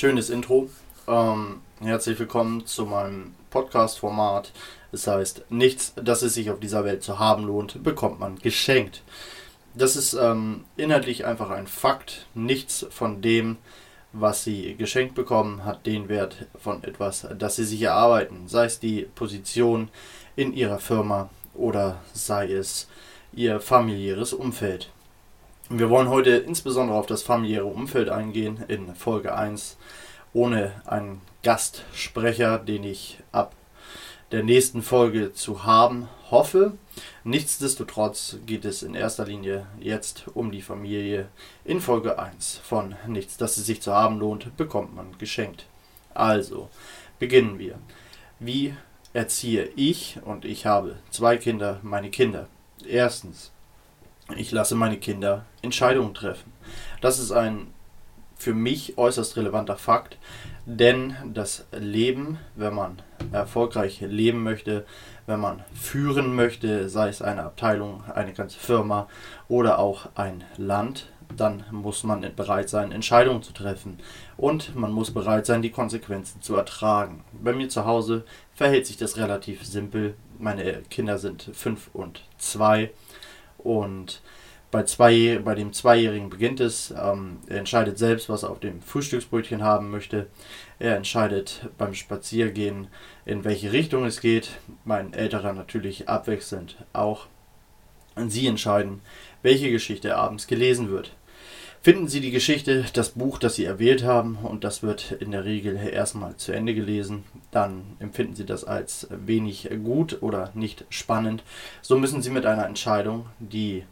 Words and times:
Schönes 0.00 0.30
Intro. 0.30 0.70
Ähm, 1.08 1.60
herzlich 1.80 2.20
willkommen 2.20 2.64
zu 2.66 2.86
meinem 2.86 3.34
Podcast-Format. 3.50 4.52
Es 4.92 5.08
heißt, 5.08 5.46
nichts, 5.50 5.92
das 5.96 6.22
es 6.22 6.34
sich 6.34 6.52
auf 6.52 6.60
dieser 6.60 6.84
Welt 6.84 7.02
zu 7.02 7.18
haben 7.18 7.42
lohnt, 7.42 7.82
bekommt 7.82 8.20
man 8.20 8.38
geschenkt. 8.38 9.02
Das 9.74 9.96
ist 9.96 10.12
ähm, 10.12 10.66
inhaltlich 10.76 11.24
einfach 11.24 11.50
ein 11.50 11.66
Fakt. 11.66 12.26
Nichts 12.34 12.86
von 12.90 13.22
dem, 13.22 13.56
was 14.12 14.44
Sie 14.44 14.76
geschenkt 14.76 15.16
bekommen, 15.16 15.64
hat 15.64 15.84
den 15.84 16.08
Wert 16.08 16.46
von 16.56 16.84
etwas, 16.84 17.26
das 17.36 17.56
Sie 17.56 17.64
sich 17.64 17.82
erarbeiten. 17.82 18.46
Sei 18.46 18.66
es 18.66 18.78
die 18.78 19.02
Position 19.16 19.88
in 20.36 20.52
Ihrer 20.52 20.78
Firma 20.78 21.28
oder 21.54 22.00
sei 22.12 22.52
es 22.52 22.86
Ihr 23.32 23.58
familiäres 23.58 24.32
Umfeld. 24.32 24.92
Wir 25.70 25.90
wollen 25.90 26.08
heute 26.08 26.30
insbesondere 26.30 26.96
auf 26.96 27.04
das 27.04 27.22
familiäre 27.22 27.66
Umfeld 27.66 28.08
eingehen 28.08 28.64
in 28.68 28.94
Folge 28.94 29.34
1 29.34 29.76
ohne 30.32 30.72
einen 30.86 31.20
Gastsprecher, 31.42 32.58
den 32.58 32.84
ich 32.84 33.18
ab 33.32 33.54
der 34.32 34.42
nächsten 34.42 34.80
Folge 34.80 35.34
zu 35.34 35.64
haben 35.64 36.08
hoffe. 36.30 36.72
Nichtsdestotrotz 37.22 38.38
geht 38.46 38.64
es 38.64 38.82
in 38.82 38.94
erster 38.94 39.26
Linie 39.26 39.66
jetzt 39.78 40.24
um 40.32 40.52
die 40.52 40.62
Familie 40.62 41.28
in 41.66 41.82
Folge 41.82 42.18
1 42.18 42.62
von 42.64 42.94
Nichts, 43.06 43.36
das 43.36 43.58
es 43.58 43.66
sich 43.66 43.82
zu 43.82 43.92
haben 43.92 44.18
lohnt, 44.18 44.56
bekommt 44.56 44.96
man 44.96 45.18
geschenkt. 45.18 45.66
Also, 46.14 46.70
beginnen 47.18 47.58
wir. 47.58 47.78
Wie 48.40 48.74
erziehe 49.12 49.64
ich, 49.76 50.18
und 50.24 50.46
ich 50.46 50.64
habe 50.64 50.96
zwei 51.10 51.36
Kinder, 51.36 51.78
meine 51.82 52.08
Kinder? 52.08 52.46
Erstens, 52.86 53.52
ich 54.36 54.50
lasse 54.52 54.74
meine 54.74 54.98
Kinder 54.98 55.44
Entscheidungen 55.62 56.14
treffen. 56.14 56.52
Das 57.00 57.18
ist 57.18 57.32
ein 57.32 57.68
für 58.38 58.54
mich 58.54 58.96
äußerst 58.96 59.36
relevanter 59.36 59.76
Fakt, 59.76 60.16
denn 60.64 61.16
das 61.34 61.66
Leben, 61.72 62.38
wenn 62.54 62.72
man 62.74 63.02
erfolgreich 63.32 64.00
leben 64.00 64.44
möchte, 64.44 64.86
wenn 65.26 65.40
man 65.40 65.64
führen 65.74 66.36
möchte, 66.36 66.88
sei 66.88 67.08
es 67.08 67.20
eine 67.20 67.42
Abteilung, 67.42 68.04
eine 68.14 68.32
ganze 68.32 68.58
Firma 68.58 69.08
oder 69.48 69.80
auch 69.80 70.08
ein 70.14 70.44
Land, 70.56 71.10
dann 71.36 71.64
muss 71.70 72.04
man 72.04 72.24
bereit 72.36 72.68
sein, 72.68 72.92
Entscheidungen 72.92 73.42
zu 73.42 73.52
treffen. 73.52 73.98
Und 74.36 74.74
man 74.74 74.92
muss 74.92 75.10
bereit 75.10 75.44
sein, 75.44 75.60
die 75.60 75.70
Konsequenzen 75.70 76.40
zu 76.40 76.56
ertragen. 76.56 77.24
Bei 77.32 77.52
mir 77.52 77.68
zu 77.68 77.84
Hause 77.84 78.24
verhält 78.54 78.86
sich 78.86 78.96
das 78.96 79.16
relativ 79.16 79.64
simpel. 79.64 80.14
Meine 80.38 80.82
Kinder 80.88 81.18
sind 81.18 81.50
fünf 81.52 81.90
und 81.92 82.22
zwei 82.38 82.92
und 83.58 84.22
bei, 84.70 84.82
zwei, 84.82 85.40
bei 85.42 85.54
dem 85.54 85.72
Zweijährigen 85.72 86.30
beginnt 86.30 86.60
es. 86.60 86.90
Ähm, 86.90 87.38
er 87.48 87.58
entscheidet 87.58 87.98
selbst, 87.98 88.28
was 88.28 88.42
er 88.42 88.50
auf 88.50 88.60
dem 88.60 88.82
Frühstücksbrötchen 88.82 89.62
haben 89.62 89.90
möchte. 89.90 90.26
Er 90.78 90.96
entscheidet 90.96 91.68
beim 91.78 91.94
Spaziergehen, 91.94 92.88
in 93.24 93.44
welche 93.44 93.72
Richtung 93.72 94.04
es 94.04 94.20
geht. 94.20 94.50
Mein 94.84 95.14
Älterer 95.14 95.52
natürlich 95.52 96.08
abwechselnd 96.08 96.76
auch. 96.92 97.26
Und 98.14 98.30
sie 98.30 98.46
entscheiden, 98.46 99.00
welche 99.42 99.70
Geschichte 99.70 100.16
abends 100.16 100.46
gelesen 100.46 100.90
wird. 100.90 101.14
Finden 101.80 102.08
Sie 102.08 102.20
die 102.20 102.32
Geschichte, 102.32 102.84
das 102.92 103.10
Buch, 103.10 103.38
das 103.38 103.54
Sie 103.54 103.64
erwählt 103.64 104.02
haben, 104.02 104.36
und 104.36 104.64
das 104.64 104.82
wird 104.82 105.12
in 105.12 105.30
der 105.30 105.44
Regel 105.44 105.76
erstmal 105.76 106.36
zu 106.36 106.50
Ende 106.52 106.74
gelesen, 106.74 107.22
dann 107.52 107.96
empfinden 108.00 108.34
Sie 108.34 108.44
das 108.44 108.64
als 108.64 109.06
wenig 109.10 109.70
gut 109.84 110.20
oder 110.20 110.50
nicht 110.54 110.84
spannend. 110.90 111.44
So 111.80 111.96
müssen 111.96 112.20
Sie 112.20 112.30
mit 112.30 112.46
einer 112.46 112.66
Entscheidung, 112.66 113.26
die 113.38 113.84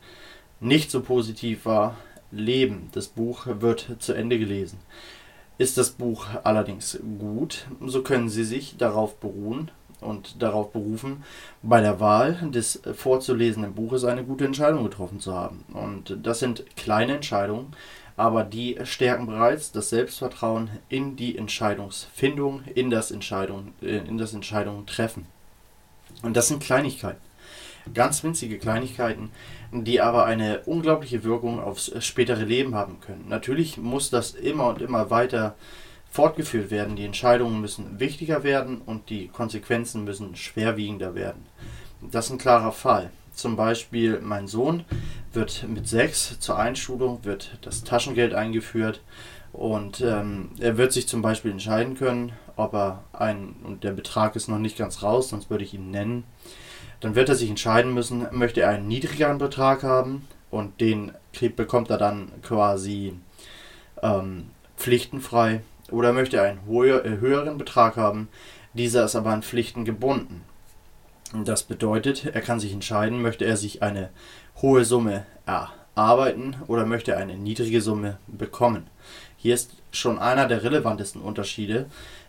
nicht 0.59 0.91
so 0.91 1.01
positiv 1.01 1.65
war, 1.65 1.97
leben. 2.33 2.89
Das 2.93 3.07
Buch 3.07 3.47
wird 3.47 3.97
zu 4.01 4.15
Ende 4.15 4.39
gelesen. 4.39 4.79
Ist 5.57 5.79
das 5.79 5.91
Buch 5.91 6.27
allerdings 6.43 6.99
gut, 7.19 7.67
so 7.87 8.03
können 8.03 8.29
Sie 8.29 8.45
sich 8.45 8.77
darauf 8.77 9.21
beruhen 9.21 9.71
und 10.01 10.43
darauf 10.43 10.73
berufen, 10.73 11.25
bei 11.63 11.81
der 11.81 12.01
Wahl 12.01 12.35
des 12.51 12.83
vorzulesenden 12.95 13.75
Buches 13.75 14.05
eine 14.05 14.25
gute 14.25 14.45
Entscheidung 14.45 14.85
getroffen 14.85 15.21
zu 15.21 15.35
haben. 15.35 15.65
Und 15.73 16.17
das 16.23 16.39
sind 16.39 16.65
kleine 16.77 17.15
Entscheidungen, 17.17 17.73
aber 18.17 18.45
die 18.45 18.79
stärken 18.85 19.27
bereits 19.27 19.73
das 19.73 19.91
Selbstvertrauen 19.91 20.71
in 20.89 21.17
die 21.17 21.37
Entscheidungsfindung, 21.37 22.63
in 22.75 22.91
das 22.91 23.11
Entscheidung, 23.11 23.73
äh, 23.83 23.99
in 23.99 24.19
das 24.19 24.33
Entscheidungen 24.33 24.87
treffen. 24.87 25.27
Und 26.23 26.37
das 26.37 26.49
sind 26.49 26.63
Kleinigkeiten. 26.63 27.21
Ganz 27.95 28.25
winzige 28.25 28.59
Kleinigkeiten, 28.59 29.31
die 29.71 30.01
aber 30.01 30.25
eine 30.25 30.61
unglaubliche 30.61 31.23
Wirkung 31.23 31.61
aufs 31.61 31.93
spätere 32.05 32.43
Leben 32.43 32.75
haben 32.75 33.01
können. 33.01 33.27
Natürlich 33.29 33.77
muss 33.77 34.11
das 34.11 34.33
immer 34.33 34.69
und 34.69 34.81
immer 34.81 35.11
weiter 35.11 35.55
fortgeführt 36.17 36.71
werden. 36.71 36.97
Die 36.97 37.05
Entscheidungen 37.05 37.61
müssen 37.61 38.01
wichtiger 38.01 38.43
werden 38.43 38.81
und 38.81 39.11
die 39.11 39.29
Konsequenzen 39.29 40.05
müssen 40.05 40.35
schwerwiegender 40.35 41.15
werden. 41.15 41.45
Das 42.11 42.27
ist 42.27 42.33
ein 42.33 42.39
klarer 42.39 42.73
Fall. 42.73 43.11
Zum 43.35 43.55
Beispiel 43.55 44.21
mein 44.23 44.47
Sohn 44.47 44.85
wird 45.35 45.67
mit 45.69 45.87
sechs 45.87 46.41
zur 46.41 46.59
Einschulung, 46.59 47.23
wird 47.25 47.59
das 47.61 47.85
Taschengeld 47.85 48.33
eingeführt 48.33 49.03
und 49.53 50.01
ähm, 50.01 50.49
er 50.59 50.79
wird 50.79 50.95
sich 50.95 51.07
zum 51.07 51.21
Beispiel 51.21 51.51
entscheiden 51.51 51.99
können, 51.99 52.33
ob 52.57 52.73
er 52.73 53.05
ein, 53.13 53.55
und 53.63 53.85
der 53.85 53.93
Betrag 53.93 54.37
ist 54.37 54.49
noch 54.49 54.59
nicht 54.59 54.79
ganz 54.79 55.03
raus, 55.03 55.29
sonst 55.29 55.51
würde 55.51 55.65
ich 55.65 55.75
ihn 55.75 55.91
nennen, 55.91 56.25
dann 57.01 57.15
wird 57.15 57.29
er 57.29 57.35
sich 57.35 57.51
entscheiden 57.51 57.93
müssen, 57.93 58.27
möchte 58.31 58.63
er 58.63 58.71
einen 58.71 58.89
niedrigeren 58.89 59.37
Betrag 59.37 59.83
haben 59.83 60.27
und 60.51 60.81
den 60.81 61.13
bekommt 61.57 61.91
er 61.91 61.99
dann 61.99 62.33
quasi 62.41 63.13
ähm, 64.03 64.47
pflichtenfrei 64.79 65.61
oder 65.91 66.13
möchte 66.13 66.39
er 66.39 66.45
einen 66.45 66.59
äh, 66.59 67.19
höheren 67.21 67.59
Betrag 67.59 67.97
haben, 67.97 68.29
dieser 68.75 69.05
ist 69.05 69.17
aber 69.17 69.31
an 69.31 69.43
Pflichten 69.43 69.85
gebunden. 69.85 70.43
Das 71.45 71.65
bedeutet, 71.65 72.27
er 72.27 72.41
kann 72.41 72.61
sich 72.61 72.73
entscheiden, 72.73 73.21
möchte 73.21 73.45
er 73.45 73.57
sich 73.57 73.83
eine 73.83 74.11
hohe 74.63 74.85
Summe 74.85 75.27
erarbeiten 75.45 76.57
oder 76.67 76.87
möchte 76.87 77.13
er 77.13 77.19
eine 77.19 77.37
niedrige 77.37 77.81
Summe 77.81 78.19
bekommen. 78.27 78.87
Hier 79.37 79.55
ist 79.55 79.73
schon 79.91 80.19
einer 80.19 80.47
der 80.47 80.63
relevantesten 80.63 81.21
Unterschiede, 81.21 81.87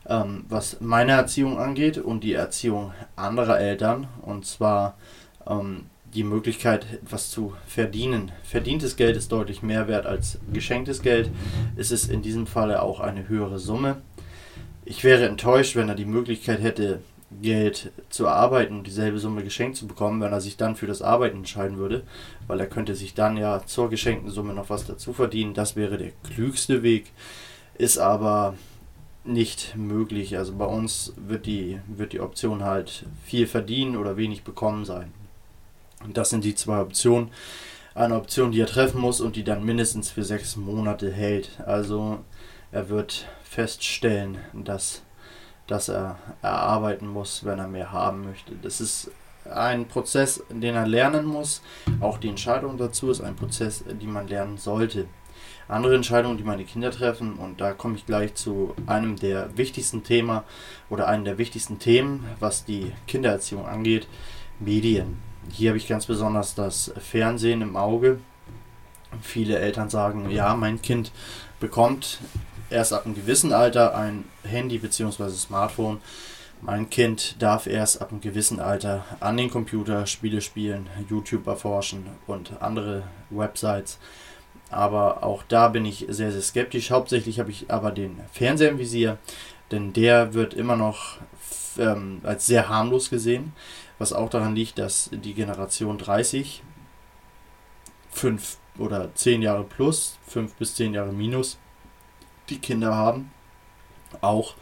ähm, 0.07 0.45
was 0.49 0.79
meine 0.79 1.13
Erziehung 1.13 1.59
angeht 1.59 1.97
und 1.97 2.23
die 2.23 2.33
Erziehung 2.33 2.93
anderer 3.15 3.59
Eltern. 3.59 4.07
Und 4.21 4.45
zwar 4.45 4.97
ähm, 5.47 5.87
die 6.17 6.23
Möglichkeit, 6.23 6.85
etwas 6.91 7.29
zu 7.29 7.53
verdienen. 7.67 8.31
Verdientes 8.43 8.95
Geld 8.95 9.15
ist 9.15 9.31
deutlich 9.31 9.61
mehr 9.61 9.87
wert 9.87 10.07
als 10.07 10.39
geschenktes 10.51 11.03
Geld. 11.03 11.29
Es 11.75 11.91
ist 11.91 12.09
in 12.09 12.23
diesem 12.23 12.47
Falle 12.47 12.81
auch 12.81 12.99
eine 12.99 13.29
höhere 13.29 13.59
Summe. 13.59 14.01
Ich 14.83 15.03
wäre 15.03 15.27
enttäuscht, 15.27 15.75
wenn 15.75 15.89
er 15.89 15.95
die 15.95 16.05
Möglichkeit 16.05 16.59
hätte, 16.61 17.01
Geld 17.41 17.91
zu 18.09 18.25
erarbeiten 18.25 18.77
und 18.77 18.87
dieselbe 18.87 19.19
Summe 19.19 19.43
geschenkt 19.43 19.77
zu 19.77 19.85
bekommen, 19.85 20.21
wenn 20.21 20.31
er 20.31 20.41
sich 20.41 20.57
dann 20.57 20.75
für 20.75 20.87
das 20.87 21.01
Arbeiten 21.01 21.37
entscheiden 21.37 21.77
würde, 21.77 22.03
weil 22.47 22.59
er 22.59 22.67
könnte 22.67 22.95
sich 22.95 23.13
dann 23.13 23.37
ja 23.37 23.63
zur 23.65 23.89
geschenkten 23.89 24.31
Summe 24.31 24.53
noch 24.53 24.69
was 24.69 24.87
dazu 24.87 25.13
verdienen. 25.13 25.53
Das 25.53 25.75
wäre 25.75 25.97
der 25.97 26.11
klügste 26.23 26.81
Weg, 26.83 27.11
ist 27.77 27.99
aber 27.99 28.55
nicht 29.23 29.75
möglich. 29.75 30.37
Also 30.37 30.55
bei 30.55 30.65
uns 30.65 31.13
wird 31.17 31.45
die, 31.45 31.79
wird 31.85 32.13
die 32.13 32.21
Option 32.21 32.63
halt 32.63 33.05
viel 33.23 33.45
verdienen 33.45 33.97
oder 33.97 34.17
wenig 34.17 34.43
bekommen 34.43 34.85
sein. 34.85 35.11
Und 36.03 36.17
das 36.17 36.29
sind 36.29 36.43
die 36.43 36.55
zwei 36.55 36.79
Optionen. 36.79 37.31
Eine 37.95 38.15
Option, 38.15 38.51
die 38.51 38.61
er 38.61 38.67
treffen 38.67 39.01
muss 39.01 39.21
und 39.21 39.35
die 39.35 39.43
dann 39.43 39.65
mindestens 39.65 40.11
für 40.11 40.23
sechs 40.23 40.55
Monate 40.55 41.11
hält. 41.11 41.59
Also 41.65 42.19
er 42.71 42.89
wird 42.89 43.27
feststellen, 43.43 44.37
dass 44.53 45.01
das 45.65 45.89
er 45.89 46.17
erarbeiten 46.41 47.07
muss, 47.07 47.43
wenn 47.43 47.59
er 47.59 47.67
mehr 47.67 47.91
haben 47.91 48.25
möchte. 48.25 48.53
Das 48.61 48.79
ist 48.79 49.11
ein 49.49 49.87
Prozess, 49.87 50.43
den 50.49 50.75
er 50.75 50.87
lernen 50.87 51.25
muss. 51.25 51.61
Auch 51.99 52.17
die 52.17 52.29
Entscheidung 52.29 52.77
dazu 52.77 53.09
ist 53.09 53.21
ein 53.21 53.35
Prozess, 53.35 53.83
den 53.83 54.11
man 54.11 54.27
lernen 54.27 54.57
sollte. 54.57 55.07
Andere 55.67 55.95
Entscheidungen, 55.95 56.37
die 56.37 56.43
meine 56.43 56.63
Kinder 56.63 56.91
treffen, 56.91 57.33
und 57.33 57.59
da 57.59 57.73
komme 57.73 57.95
ich 57.95 58.05
gleich 58.05 58.35
zu 58.35 58.73
einem 58.85 59.17
der 59.17 59.57
wichtigsten 59.57 60.03
Themen 60.03 60.41
oder 60.89 61.07
einem 61.07 61.25
der 61.25 61.37
wichtigsten 61.37 61.77
Themen, 61.77 62.25
was 62.39 62.63
die 62.63 62.93
Kindererziehung 63.05 63.65
angeht, 63.65 64.07
Medien. 64.59 65.26
Hier 65.51 65.69
habe 65.69 65.77
ich 65.77 65.87
ganz 65.87 66.05
besonders 66.05 66.55
das 66.55 66.91
Fernsehen 66.97 67.61
im 67.61 67.75
Auge. 67.75 68.19
Viele 69.21 69.57
Eltern 69.59 69.89
sagen, 69.89 70.29
ja, 70.29 70.55
mein 70.55 70.81
Kind 70.81 71.11
bekommt 71.59 72.19
erst 72.69 72.93
ab 72.93 73.05
einem 73.05 73.15
gewissen 73.15 73.53
Alter 73.53 73.95
ein 73.95 74.25
Handy 74.43 74.77
bzw. 74.77 75.29
Smartphone. 75.29 76.01
Mein 76.61 76.89
Kind 76.89 77.41
darf 77.41 77.67
erst 77.67 78.01
ab 78.01 78.11
einem 78.11 78.21
gewissen 78.21 78.59
Alter 78.59 79.05
an 79.19 79.37
den 79.37 79.49
Computer 79.49 80.05
Spiele 80.07 80.41
spielen, 80.41 80.87
YouTube 81.09 81.47
erforschen 81.47 82.07
und 82.25 82.61
andere 82.61 83.03
Websites. 83.29 83.99
Aber 84.69 85.23
auch 85.23 85.43
da 85.47 85.69
bin 85.69 85.85
ich 85.85 86.05
sehr, 86.09 86.31
sehr 86.31 86.41
skeptisch. 86.41 86.91
Hauptsächlich 86.91 87.39
habe 87.39 87.51
ich 87.51 87.71
aber 87.71 87.91
den 87.91 88.19
Fernseher 88.31 88.71
im 88.71 88.79
Visier, 88.79 89.17
denn 89.71 89.93
der 89.93 90.33
wird 90.33 90.53
immer 90.53 90.75
noch 90.75 91.17
ähm, 91.77 92.21
als 92.23 92.45
sehr 92.47 92.69
harmlos 92.69 93.09
gesehen, 93.09 93.53
was 93.99 94.13
auch 94.13 94.29
daran 94.29 94.55
liegt, 94.55 94.79
dass 94.79 95.09
die 95.11 95.33
Generation 95.33 95.97
30, 95.97 96.63
5 98.11 98.57
oder 98.77 99.13
10 99.13 99.41
Jahre 99.41 99.63
plus, 99.63 100.17
5 100.27 100.53
bis 100.55 100.75
10 100.75 100.93
Jahre 100.93 101.13
minus, 101.13 101.57
die 102.49 102.59
Kinder 102.59 102.93
haben, 102.95 103.31
auch 104.21 104.55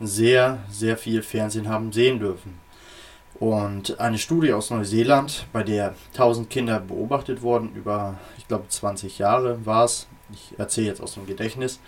sehr, 0.00 0.64
sehr 0.70 0.96
viel 0.96 1.22
Fernsehen 1.22 1.68
haben 1.68 1.92
sehen 1.92 2.18
dürfen. 2.18 2.60
Und 3.34 3.98
eine 3.98 4.18
Studie 4.18 4.52
aus 4.52 4.70
Neuseeland, 4.70 5.46
bei 5.52 5.62
der 5.62 5.94
1000 6.12 6.48
Kinder 6.50 6.78
beobachtet 6.80 7.42
wurden, 7.42 7.74
über, 7.74 8.18
ich 8.38 8.46
glaube, 8.46 8.68
20 8.68 9.18
Jahre 9.18 9.64
war 9.66 9.84
es. 9.84 10.06
Ich 10.32 10.58
erzähle 10.58 10.88
jetzt 10.88 11.00
aus 11.00 11.14
dem 11.14 11.26
Gedächtnis. 11.26 11.80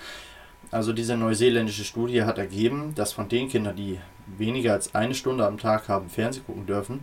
Also 0.70 0.92
diese 0.92 1.16
neuseeländische 1.16 1.84
Studie 1.84 2.24
hat 2.24 2.38
ergeben, 2.38 2.92
dass 2.96 3.12
von 3.12 3.28
den 3.28 3.48
Kindern, 3.48 3.76
die 3.76 4.00
weniger 4.26 4.72
als 4.72 4.94
eine 4.94 5.14
Stunde 5.14 5.46
am 5.46 5.58
Tag 5.58 5.88
haben 5.88 6.10
Fernsehen 6.10 6.46
gucken 6.46 6.66
dürfen, 6.66 7.00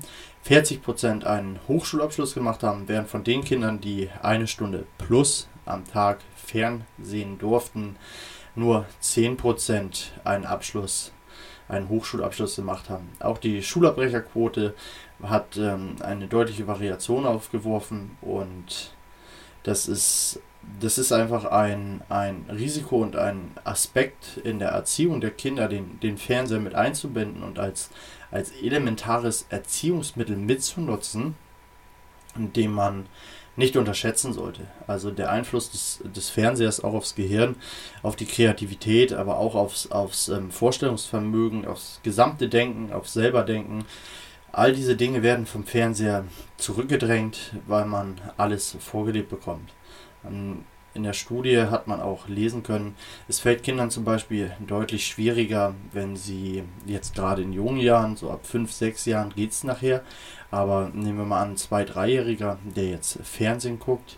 40% 0.48 1.24
einen 1.24 1.60
Hochschulabschluss 1.68 2.34
gemacht 2.34 2.64
haben, 2.64 2.88
während 2.88 3.10
von 3.10 3.24
den 3.24 3.44
Kindern, 3.44 3.80
die 3.80 4.10
eine 4.22 4.48
Stunde 4.48 4.86
plus 4.98 5.48
am 5.66 5.86
Tag 5.86 6.20
Fernsehen 6.36 7.38
durften, 7.38 7.96
nur 8.56 8.86
10% 9.02 10.08
einen 10.24 10.46
Abschluss, 10.46 11.14
einen 11.68 11.90
Hochschulabschluss 11.90 12.56
gemacht 12.56 12.90
haben. 12.90 13.10
Auch 13.20 13.38
die 13.38 13.64
Schulabbrecherquote 13.64 14.74
hat 15.24 15.58
ähm, 15.58 15.96
eine 16.02 16.28
deutliche 16.28 16.68
Variation 16.68 17.26
aufgeworfen 17.26 18.18
und 18.22 18.94
das 19.64 19.88
ist, 19.88 20.42
das 20.80 20.98
ist 20.98 21.12
einfach 21.12 21.46
ein, 21.46 22.02
ein 22.10 22.46
Risiko 22.50 22.98
und 22.98 23.16
ein 23.16 23.52
Aspekt 23.64 24.38
in 24.44 24.60
der 24.60 24.70
Erziehung 24.70 25.22
der 25.22 25.32
Kinder, 25.32 25.68
den, 25.68 26.00
den 26.00 26.18
Fernseher 26.18 26.60
mit 26.60 26.76
einzubinden 26.76 27.44
und 27.44 27.60
als, 27.60 27.90
als 28.32 28.52
elementares 28.52 29.46
Erziehungsmittel 29.50 30.36
mitzunutzen, 30.36 31.36
indem 32.36 32.74
man 32.74 33.06
nicht 33.56 33.76
unterschätzen 33.76 34.34
sollte. 34.34 34.62
Also 34.88 35.12
der 35.12 35.30
Einfluss 35.30 35.72
des, 35.72 36.00
des 36.16 36.30
Fernsehers 36.30 36.84
auch 36.84 36.94
aufs 36.94 37.16
Gehirn, 37.16 37.56
auf 38.02 38.16
die 38.16 38.26
Kreativität, 38.26 39.14
aber 39.14 39.38
auch 39.38 39.56
aufs, 39.56 39.92
aufs 39.92 40.30
ähm, 40.30 40.52
Vorstellungsvermögen, 40.52 41.68
aufs 41.68 42.00
gesamte 42.04 42.48
Denken, 42.48 42.94
aufs 42.94 43.14
Selberdenken. 43.14 43.86
All 44.54 44.74
diese 44.74 44.96
Dinge 44.96 45.22
werden 45.22 45.46
vom 45.46 45.66
Fernseher 45.66 46.26
zurückgedrängt, 46.58 47.56
weil 47.68 47.86
man 47.86 48.20
alles 48.38 48.76
vorgelebt 48.80 49.30
bekommt. 49.30 49.74
Ähm, 50.26 50.64
in 50.94 51.04
der 51.04 51.14
Studie 51.14 51.58
hat 51.58 51.88
man 51.88 52.02
auch 52.02 52.28
lesen 52.28 52.64
können, 52.64 52.96
es 53.28 53.40
fällt 53.40 53.64
Kindern 53.64 53.92
zum 53.92 54.04
Beispiel 54.04 54.52
deutlich 54.60 55.08
schwieriger, 55.08 55.74
wenn 55.94 56.18
sie 56.18 56.64
jetzt 56.86 57.16
gerade 57.16 57.42
in 57.42 57.54
jungen 57.54 57.80
Jahren, 57.80 58.18
so 58.18 58.30
ab 58.30 58.46
5, 58.46 58.72
6 58.72 59.06
Jahren 59.06 59.34
geht 59.34 59.52
es 59.52 59.64
nachher, 59.64 60.04
aber 60.50 60.92
nehmen 60.94 61.20
wir 61.20 61.26
mal 61.26 61.42
an, 61.42 61.52
ein 61.52 61.56
2-, 61.56 61.86
3-Jähriger, 61.94 62.58
der 62.76 62.90
jetzt 62.90 63.20
Fernsehen 63.24 63.80
guckt, 63.80 64.18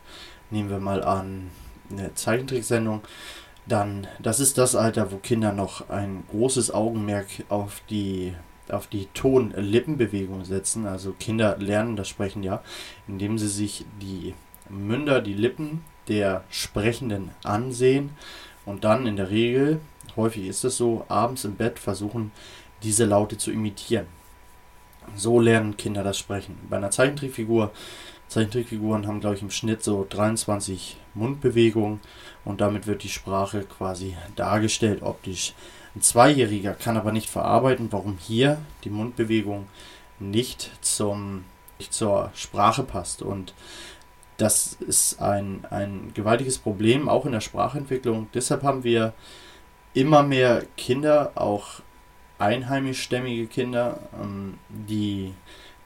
nehmen 0.49 0.69
wir 0.69 0.79
mal 0.79 1.03
an 1.03 1.51
eine 1.91 2.13
Zeichentricksendung, 2.15 3.01
dann, 3.67 4.07
das 4.19 4.39
ist 4.39 4.57
das 4.57 4.75
Alter, 4.75 5.11
wo 5.11 5.17
Kinder 5.17 5.53
noch 5.53 5.89
ein 5.89 6.23
großes 6.29 6.73
Augenmerk 6.73 7.27
auf 7.49 7.81
die 7.89 8.33
auf 8.69 8.87
die 8.87 9.07
Ton-Lippenbewegung 9.13 10.45
setzen. 10.45 10.87
Also 10.87 11.11
Kinder 11.11 11.57
lernen 11.57 11.97
das 11.97 12.07
Sprechen 12.07 12.43
ja, 12.43 12.63
indem 13.09 13.37
sie 13.37 13.49
sich 13.49 13.85
die 14.01 14.33
Münder, 14.69 15.21
die 15.21 15.33
Lippen 15.33 15.83
der 16.07 16.43
Sprechenden 16.49 17.31
ansehen 17.43 18.11
und 18.65 18.83
dann 18.83 19.07
in 19.07 19.15
der 19.15 19.29
Regel, 19.29 19.79
häufig 20.15 20.47
ist 20.47 20.63
es 20.63 20.77
so, 20.77 21.05
abends 21.07 21.45
im 21.45 21.55
Bett 21.55 21.79
versuchen, 21.79 22.31
diese 22.81 23.05
Laute 23.05 23.37
zu 23.37 23.51
imitieren. 23.51 24.07
So 25.15 25.39
lernen 25.39 25.77
Kinder 25.77 26.03
das 26.03 26.17
Sprechen. 26.17 26.57
Bei 26.69 26.77
einer 26.77 26.91
Zeichentrickfigur, 26.91 27.71
Zeichentrickfiguren 28.27 29.05
haben, 29.05 29.19
glaube 29.19 29.35
ich, 29.35 29.41
im 29.41 29.51
Schnitt 29.51 29.83
so 29.83 30.07
23 30.09 30.97
Mundbewegungen 31.13 31.99
und 32.45 32.61
damit 32.61 32.87
wird 32.87 33.03
die 33.03 33.09
Sprache 33.09 33.63
quasi 33.63 34.15
dargestellt 34.35 35.03
optisch. 35.03 35.53
Ein 35.95 36.01
Zweijähriger 36.01 36.73
kann 36.73 36.97
aber 36.97 37.11
nicht 37.11 37.29
verarbeiten, 37.29 37.91
warum 37.91 38.17
hier 38.17 38.59
die 38.83 38.89
Mundbewegung 38.89 39.67
nicht 40.19 40.71
zum 40.81 41.43
nicht 41.79 41.93
zur 41.93 42.31
Sprache 42.33 42.83
passt. 42.83 43.21
Und 43.21 43.53
das 44.37 44.77
ist 44.79 45.21
ein, 45.21 45.65
ein 45.69 46.11
gewaltiges 46.13 46.57
Problem, 46.57 47.07
auch 47.09 47.25
in 47.25 47.31
der 47.31 47.41
Sprachentwicklung. 47.41 48.27
Deshalb 48.33 48.63
haben 48.63 48.83
wir 48.83 49.13
immer 49.93 50.23
mehr 50.23 50.65
Kinder, 50.75 51.31
auch 51.35 51.81
einheimischstämmige 52.39 53.47
Kinder, 53.47 53.99
ähm, 54.21 54.57
die, 54.69 55.33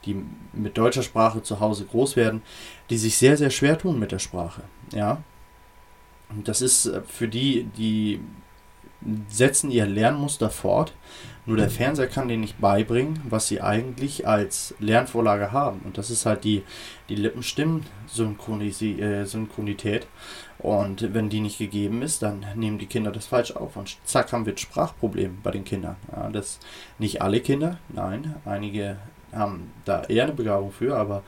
die 0.04 0.24
mit 0.52 0.78
deutscher 0.78 1.02
Sprache 1.02 1.42
zu 1.42 1.60
Hause 1.60 1.84
groß 1.84 2.16
werden, 2.16 2.42
die 2.90 2.98
sich 2.98 3.16
sehr, 3.16 3.36
sehr 3.36 3.50
schwer 3.50 3.78
tun 3.78 3.98
mit 3.98 4.12
der 4.12 4.18
Sprache. 4.18 4.62
Ja. 4.92 5.22
Und 6.30 6.48
das 6.48 6.62
ist 6.62 6.86
äh, 6.86 7.02
für 7.02 7.28
die, 7.28 7.64
die 7.76 8.20
setzen 9.28 9.70
ihr 9.70 9.86
Lernmuster 9.86 10.50
fort. 10.50 10.92
Nur 11.46 11.56
der 11.56 11.70
Fernseher 11.70 12.08
kann 12.08 12.28
denen 12.28 12.42
nicht 12.42 12.60
beibringen, 12.60 13.22
was 13.28 13.48
sie 13.48 13.62
eigentlich 13.62 14.28
als 14.28 14.74
Lernvorlage 14.80 15.50
haben. 15.50 15.80
Und 15.84 15.96
das 15.96 16.10
ist 16.10 16.26
halt 16.26 16.44
die, 16.44 16.62
die 17.08 17.14
Lippenstimmen-Synchronität. 17.14 20.06
Und 20.58 21.14
wenn 21.14 21.30
die 21.30 21.40
nicht 21.40 21.56
gegeben 21.56 22.02
ist, 22.02 22.20
dann 22.22 22.44
nehmen 22.54 22.78
die 22.78 22.84
Kinder 22.86 23.12
das 23.12 23.26
falsch 23.26 23.52
auf. 23.52 23.76
Und 23.76 23.96
zack, 24.04 24.30
haben 24.32 24.44
wir 24.44 24.52
ein 24.52 24.58
Sprachproblem 24.58 25.38
bei 25.42 25.52
den 25.52 25.64
Kindern. 25.64 25.96
Ja, 26.14 26.28
das 26.28 26.60
nicht 26.98 27.22
alle 27.22 27.40
Kinder, 27.40 27.78
nein. 27.88 28.34
Einige 28.44 28.98
haben 29.32 29.72
da 29.86 30.04
eher 30.04 30.24
eine 30.24 30.34
Begabung 30.34 30.70
für, 30.70 30.96
aber 30.96 31.22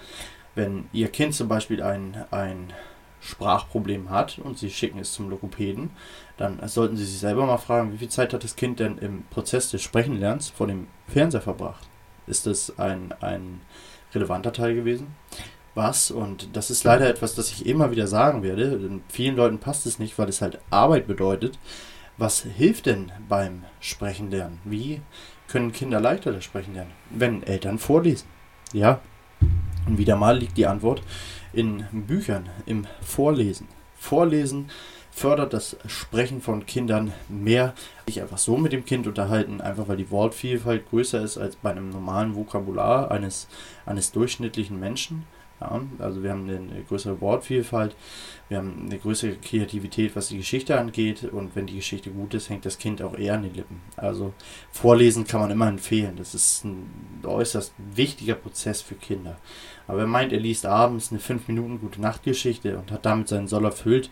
wenn 0.54 0.84
ihr 0.92 1.08
Kind 1.08 1.34
zum 1.34 1.48
Beispiel 1.48 1.82
ein, 1.82 2.26
ein 2.30 2.74
Sprachproblem 3.20 4.10
hat 4.10 4.38
und 4.38 4.58
Sie 4.58 4.70
schicken 4.70 4.98
es 4.98 5.12
zum 5.12 5.28
Logopäden, 5.28 5.90
dann 6.36 6.66
sollten 6.68 6.96
Sie 6.96 7.04
sich 7.04 7.18
selber 7.18 7.46
mal 7.46 7.58
fragen, 7.58 7.92
wie 7.92 7.98
viel 7.98 8.08
Zeit 8.08 8.32
hat 8.32 8.44
das 8.44 8.56
Kind 8.56 8.80
denn 8.80 8.98
im 8.98 9.24
Prozess 9.30 9.70
des 9.70 9.82
Sprechenlernens 9.82 10.50
vor 10.50 10.66
dem 10.66 10.88
Fernseher 11.06 11.42
verbracht? 11.42 11.86
Ist 12.26 12.46
das 12.46 12.78
ein, 12.78 13.12
ein 13.20 13.60
relevanter 14.14 14.52
Teil 14.52 14.74
gewesen? 14.74 15.08
Was, 15.74 16.10
und 16.10 16.56
das 16.56 16.70
ist 16.70 16.84
leider 16.84 17.08
etwas, 17.08 17.34
das 17.34 17.50
ich 17.50 17.66
immer 17.66 17.90
wieder 17.90 18.06
sagen 18.06 18.42
werde, 18.42 18.78
denn 18.78 19.02
vielen 19.08 19.36
Leuten 19.36 19.58
passt 19.58 19.86
es 19.86 19.98
nicht, 19.98 20.18
weil 20.18 20.28
es 20.28 20.42
halt 20.42 20.58
Arbeit 20.70 21.06
bedeutet. 21.06 21.58
Was 22.16 22.42
hilft 22.42 22.86
denn 22.86 23.12
beim 23.28 23.64
Sprechenlernen? 23.80 24.58
Wie 24.64 25.00
können 25.48 25.72
Kinder 25.72 26.00
leichter 26.00 26.32
das 26.32 26.44
Sprechen 26.44 26.74
lernen? 26.74 26.90
Wenn 27.10 27.42
Eltern 27.42 27.78
vorlesen. 27.78 28.26
Ja, 28.72 29.00
und 29.86 29.98
wieder 29.98 30.16
mal 30.16 30.38
liegt 30.38 30.56
die 30.56 30.66
Antwort 30.66 31.02
in 31.52 31.84
Büchern, 31.92 32.48
im 32.66 32.86
Vorlesen. 33.02 33.68
Vorlesen 33.98 34.70
fördert 35.10 35.52
das 35.52 35.76
Sprechen 35.86 36.40
von 36.40 36.66
Kindern 36.66 37.12
mehr. 37.28 37.74
Sich 38.06 38.22
einfach 38.22 38.38
so 38.38 38.56
mit 38.56 38.72
dem 38.72 38.84
Kind 38.84 39.06
unterhalten, 39.06 39.60
einfach 39.60 39.88
weil 39.88 39.96
die 39.96 40.10
Wortvielfalt 40.10 40.88
größer 40.88 41.22
ist 41.22 41.38
als 41.38 41.56
bei 41.56 41.70
einem 41.70 41.90
normalen 41.90 42.34
Vokabular 42.34 43.10
eines, 43.10 43.48
eines 43.86 44.12
durchschnittlichen 44.12 44.78
Menschen. 44.78 45.24
Ja, 45.60 45.78
also 45.98 46.22
wir 46.22 46.30
haben 46.30 46.48
eine 46.48 46.82
größere 46.88 47.20
Wortvielfalt, 47.20 47.94
wir 48.48 48.56
haben 48.56 48.86
eine 48.86 48.98
größere 48.98 49.34
Kreativität, 49.36 50.16
was 50.16 50.28
die 50.28 50.38
Geschichte 50.38 50.78
angeht 50.80 51.24
und 51.24 51.54
wenn 51.54 51.66
die 51.66 51.76
Geschichte 51.76 52.10
gut 52.10 52.32
ist, 52.32 52.48
hängt 52.48 52.64
das 52.64 52.78
Kind 52.78 53.02
auch 53.02 53.14
eher 53.14 53.34
an 53.34 53.42
den 53.42 53.54
Lippen. 53.54 53.82
Also 53.96 54.32
vorlesen 54.72 55.26
kann 55.26 55.40
man 55.40 55.50
immer 55.50 55.68
empfehlen. 55.68 56.16
Das 56.16 56.34
ist 56.34 56.64
ein 56.64 56.88
äußerst 57.22 57.74
wichtiger 57.94 58.36
Prozess 58.36 58.80
für 58.80 58.94
Kinder. 58.94 59.36
Aber 59.90 59.98
wer 59.98 60.06
meint, 60.06 60.32
er 60.32 60.38
liest 60.38 60.66
abends 60.66 61.10
eine 61.10 61.18
5 61.18 61.48
Minuten 61.48 61.80
gute 61.80 62.00
Nachtgeschichte 62.00 62.78
und 62.78 62.92
hat 62.92 63.04
damit 63.04 63.26
seinen 63.26 63.48
Soll 63.48 63.64
erfüllt, 63.64 64.08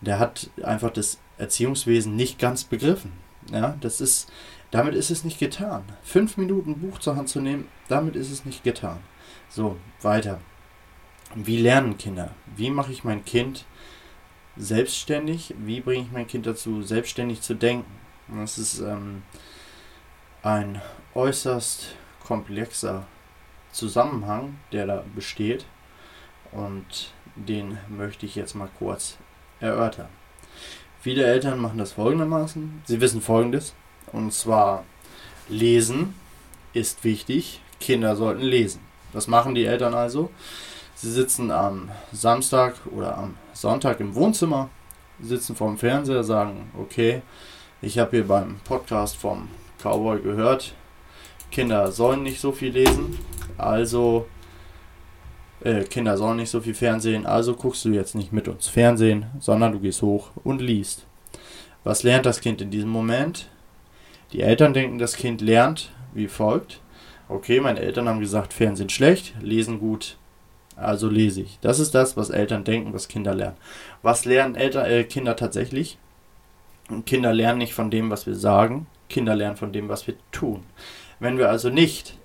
der 0.00 0.18
hat 0.18 0.50
einfach 0.64 0.90
das 0.90 1.20
Erziehungswesen 1.38 2.16
nicht 2.16 2.40
ganz 2.40 2.64
begriffen. 2.64 3.12
Ja, 3.52 3.76
das 3.80 4.00
ist, 4.00 4.32
damit 4.72 4.96
ist 4.96 5.12
es 5.12 5.22
nicht 5.22 5.38
getan. 5.38 5.84
Fünf 6.02 6.38
Minuten 6.38 6.80
Buch 6.80 6.98
zur 6.98 7.14
Hand 7.14 7.28
zu 7.28 7.40
nehmen, 7.40 7.68
damit 7.86 8.16
ist 8.16 8.32
es 8.32 8.44
nicht 8.44 8.64
getan. 8.64 8.98
So, 9.48 9.76
weiter. 10.00 10.40
Wie 11.36 11.58
lernen 11.58 11.98
Kinder? 11.98 12.32
Wie 12.56 12.70
mache 12.70 12.90
ich 12.90 13.04
mein 13.04 13.24
Kind 13.24 13.64
selbstständig? 14.56 15.54
Wie 15.56 15.80
bringe 15.82 16.02
ich 16.02 16.10
mein 16.10 16.26
Kind 16.26 16.46
dazu, 16.46 16.82
selbstständig 16.82 17.42
zu 17.42 17.54
denken? 17.54 17.92
Das 18.26 18.58
ist 18.58 18.80
ähm, 18.80 19.22
ein 20.42 20.82
äußerst 21.14 21.94
komplexer 22.24 23.06
Zusammenhang, 23.72 24.58
der 24.70 24.86
da 24.86 25.04
besteht. 25.14 25.64
Und 26.52 27.12
den 27.34 27.78
möchte 27.88 28.26
ich 28.26 28.34
jetzt 28.34 28.54
mal 28.54 28.68
kurz 28.78 29.16
erörtern. 29.60 30.08
Viele 31.00 31.24
Eltern 31.24 31.58
machen 31.58 31.78
das 31.78 31.92
folgendermaßen. 31.92 32.82
Sie 32.84 33.00
wissen 33.00 33.20
folgendes. 33.20 33.74
Und 34.12 34.32
zwar, 34.32 34.84
lesen 35.48 36.14
ist 36.72 37.02
wichtig. 37.04 37.60
Kinder 37.80 38.14
sollten 38.14 38.42
lesen. 38.42 38.80
Was 39.12 39.26
machen 39.26 39.54
die 39.54 39.64
Eltern 39.64 39.94
also? 39.94 40.30
Sie 40.94 41.10
sitzen 41.10 41.50
am 41.50 41.90
Samstag 42.12 42.74
oder 42.94 43.18
am 43.18 43.36
Sonntag 43.52 43.98
im 43.98 44.14
Wohnzimmer, 44.14 44.70
sitzen 45.20 45.56
vorm 45.56 45.76
Fernseher, 45.76 46.22
sagen, 46.22 46.70
okay, 46.78 47.22
ich 47.80 47.98
habe 47.98 48.12
hier 48.12 48.28
beim 48.28 48.60
Podcast 48.64 49.16
vom 49.16 49.48
Cowboy 49.82 50.20
gehört, 50.20 50.74
Kinder 51.52 51.92
sollen 51.92 52.22
nicht 52.22 52.40
so 52.40 52.50
viel 52.50 52.72
lesen, 52.72 53.18
also 53.58 54.26
äh, 55.62 55.84
Kinder 55.84 56.16
sollen 56.16 56.38
nicht 56.38 56.50
so 56.50 56.60
viel 56.60 56.74
Fernsehen, 56.74 57.26
also 57.26 57.54
guckst 57.54 57.84
du 57.84 57.90
jetzt 57.90 58.14
nicht 58.14 58.32
mit 58.32 58.48
uns 58.48 58.68
Fernsehen, 58.68 59.26
sondern 59.38 59.72
du 59.72 59.78
gehst 59.78 60.02
hoch 60.02 60.30
und 60.42 60.60
liest. 60.60 61.06
Was 61.84 62.02
lernt 62.02 62.26
das 62.26 62.40
Kind 62.40 62.60
in 62.60 62.70
diesem 62.70 62.88
Moment? 62.88 63.48
Die 64.32 64.40
Eltern 64.40 64.72
denken, 64.72 64.98
das 64.98 65.14
Kind 65.14 65.40
lernt 65.40 65.92
wie 66.14 66.26
folgt. 66.26 66.80
Okay, 67.28 67.60
meine 67.60 67.80
Eltern 67.80 68.08
haben 68.08 68.20
gesagt, 68.20 68.52
Fernsehen 68.52 68.88
schlecht, 68.88 69.34
lesen 69.40 69.78
gut, 69.78 70.16
also 70.76 71.08
lese 71.08 71.42
ich. 71.42 71.58
Das 71.60 71.78
ist 71.78 71.94
das, 71.94 72.16
was 72.16 72.30
Eltern 72.30 72.64
denken, 72.64 72.92
was 72.92 73.08
Kinder 73.08 73.34
lernen. 73.34 73.56
Was 74.00 74.24
lernen 74.24 74.54
Eltern, 74.54 74.86
äh, 74.86 75.04
Kinder 75.04 75.36
tatsächlich? 75.36 75.98
Kinder 77.04 77.32
lernen 77.32 77.58
nicht 77.58 77.74
von 77.74 77.90
dem, 77.90 78.10
was 78.10 78.26
wir 78.26 78.34
sagen, 78.34 78.86
Kinder 79.08 79.36
lernen 79.36 79.56
von 79.56 79.72
dem, 79.72 79.88
was 79.88 80.06
wir 80.06 80.14
tun. 80.30 80.64
Wenn 81.22 81.38
wir 81.38 81.50
also 81.50 81.70
nicht 81.70 82.18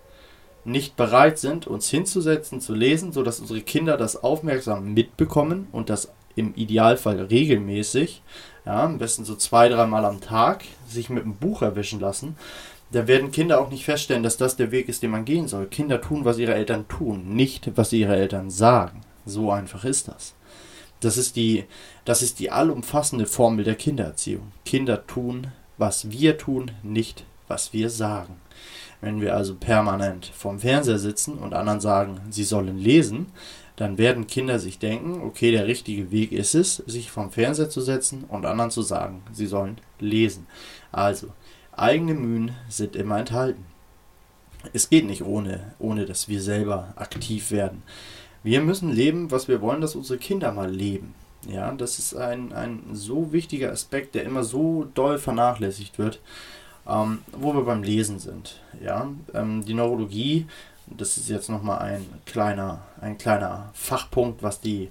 nicht 0.65 0.97
bereit 0.97 1.37
sind, 1.39 1.65
uns 1.65 1.89
hinzusetzen, 1.89 2.59
zu 2.59 2.73
lesen, 2.73 3.13
sodass 3.13 3.39
unsere 3.39 3.61
Kinder 3.61 3.95
das 3.95 4.21
aufmerksam 4.21 4.93
mitbekommen 4.93 5.67
und 5.71 5.89
das 5.89 6.11
im 6.35 6.53
Idealfall 6.55 7.21
regelmäßig, 7.21 8.21
ja, 8.65 8.83
am 8.83 8.97
besten 8.97 9.23
so 9.23 9.35
zwei, 9.35 9.69
dreimal 9.69 10.03
am 10.03 10.19
Tag, 10.19 10.65
sich 10.87 11.09
mit 11.09 11.23
einem 11.23 11.35
Buch 11.35 11.61
erwischen 11.61 12.01
lassen, 12.01 12.35
da 12.91 13.07
werden 13.07 13.31
Kinder 13.31 13.61
auch 13.61 13.69
nicht 13.69 13.85
feststellen, 13.85 14.23
dass 14.23 14.35
das 14.35 14.57
der 14.57 14.71
Weg 14.71 14.89
ist, 14.89 15.03
den 15.03 15.11
man 15.11 15.25
gehen 15.25 15.47
soll. 15.47 15.67
Kinder 15.67 16.01
tun, 16.01 16.25
was 16.25 16.37
ihre 16.37 16.55
Eltern 16.55 16.87
tun, 16.87 17.35
nicht 17.35 17.71
was 17.77 17.93
ihre 17.93 18.15
Eltern 18.15 18.49
sagen. 18.49 19.01
So 19.25 19.51
einfach 19.51 19.85
ist 19.85 20.07
das. 20.07 20.33
Das 21.01 21.17
ist 21.17 21.35
die, 21.35 21.65
das 22.03 22.21
ist 22.21 22.39
die 22.39 22.49
allumfassende 22.49 23.25
Formel 23.25 23.63
der 23.63 23.75
Kindererziehung. 23.75 24.51
Kinder 24.65 25.05
tun, 25.05 25.47
was 25.77 26.09
wir 26.11 26.37
tun, 26.37 26.71
nicht 26.81 27.25
was 27.47 27.71
wir 27.71 27.89
sagen. 27.89 28.35
Wenn 29.01 29.21
wir 29.21 29.35
also 29.35 29.55
permanent 29.55 30.25
vorm 30.25 30.59
Fernseher 30.59 30.97
sitzen 30.97 31.37
und 31.37 31.53
anderen 31.53 31.79
sagen, 31.79 32.21
sie 32.29 32.43
sollen 32.43 32.77
lesen, 32.77 33.27
dann 33.75 33.99
werden 33.99 34.25
Kinder 34.25 34.57
sich 34.57 34.79
denken, 34.79 35.21
okay, 35.21 35.51
der 35.51 35.67
richtige 35.67 36.09
Weg 36.09 36.31
ist 36.31 36.55
es, 36.55 36.77
sich 36.87 37.11
vom 37.11 37.29
Fernseher 37.29 37.69
zu 37.69 37.79
setzen 37.79 38.25
und 38.27 38.45
anderen 38.45 38.71
zu 38.71 38.81
sagen, 38.81 39.21
sie 39.31 39.45
sollen 39.45 39.77
lesen. 39.99 40.47
Also, 40.91 41.27
eigene 41.73 42.15
Mühen 42.15 42.55
sind 42.69 42.95
immer 42.95 43.19
enthalten. 43.19 43.65
Es 44.73 44.89
geht 44.89 45.05
nicht 45.05 45.23
ohne, 45.23 45.73
ohne 45.77 46.05
dass 46.05 46.27
wir 46.27 46.41
selber 46.41 46.93
aktiv 46.95 47.51
werden. 47.51 47.83
Wir 48.43 48.61
müssen 48.61 48.91
leben, 48.91 49.29
was 49.29 49.47
wir 49.47 49.61
wollen, 49.61 49.81
dass 49.81 49.95
unsere 49.95 50.17
Kinder 50.17 50.51
mal 50.51 50.71
leben. 50.71 51.13
Ja, 51.47 51.71
das 51.71 51.99
ist 51.99 52.15
ein, 52.15 52.51
ein 52.53 52.81
so 52.93 53.31
wichtiger 53.31 53.71
Aspekt, 53.71 54.15
der 54.15 54.23
immer 54.23 54.43
so 54.43 54.87
doll 54.95 55.19
vernachlässigt 55.19 55.99
wird, 55.99 56.19
ähm, 56.87 57.19
wo 57.31 57.53
wir 57.53 57.63
beim 57.63 57.83
Lesen 57.83 58.19
sind. 58.19 58.61
Ja, 58.81 59.09
ähm, 59.33 59.65
die 59.65 59.73
Neurologie 59.73 60.45
das 60.89 61.17
ist 61.17 61.29
jetzt 61.29 61.49
nochmal 61.49 61.79
ein 61.79 62.05
kleiner, 62.25 62.81
ein 63.01 63.17
kleiner 63.17 63.69
Fachpunkt, 63.73 64.41
was 64.41 64.61
die, 64.61 64.89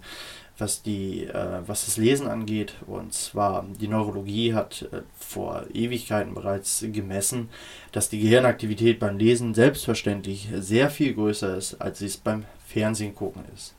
was 0.58 0.82
die, 0.82 1.24
äh, 1.24 1.60
was 1.66 1.86
das 1.86 1.96
Lesen 1.96 2.28
angeht. 2.28 2.74
Und 2.86 3.14
zwar 3.14 3.64
die 3.80 3.88
Neurologie 3.88 4.54
hat 4.54 4.88
äh, 4.92 5.02
vor 5.18 5.64
Ewigkeiten 5.72 6.34
bereits 6.34 6.84
gemessen, 6.92 7.48
dass 7.92 8.08
die 8.08 8.20
Gehirnaktivität 8.20 8.98
beim 8.98 9.18
Lesen 9.18 9.54
selbstverständlich 9.54 10.48
sehr 10.54 10.90
viel 10.90 11.14
größer 11.14 11.56
ist, 11.56 11.80
als 11.80 12.00
sie 12.00 12.06
es 12.06 12.16
beim 12.16 12.44
Fernsehen 12.66 13.14
gucken 13.14 13.44
ist. 13.54 13.74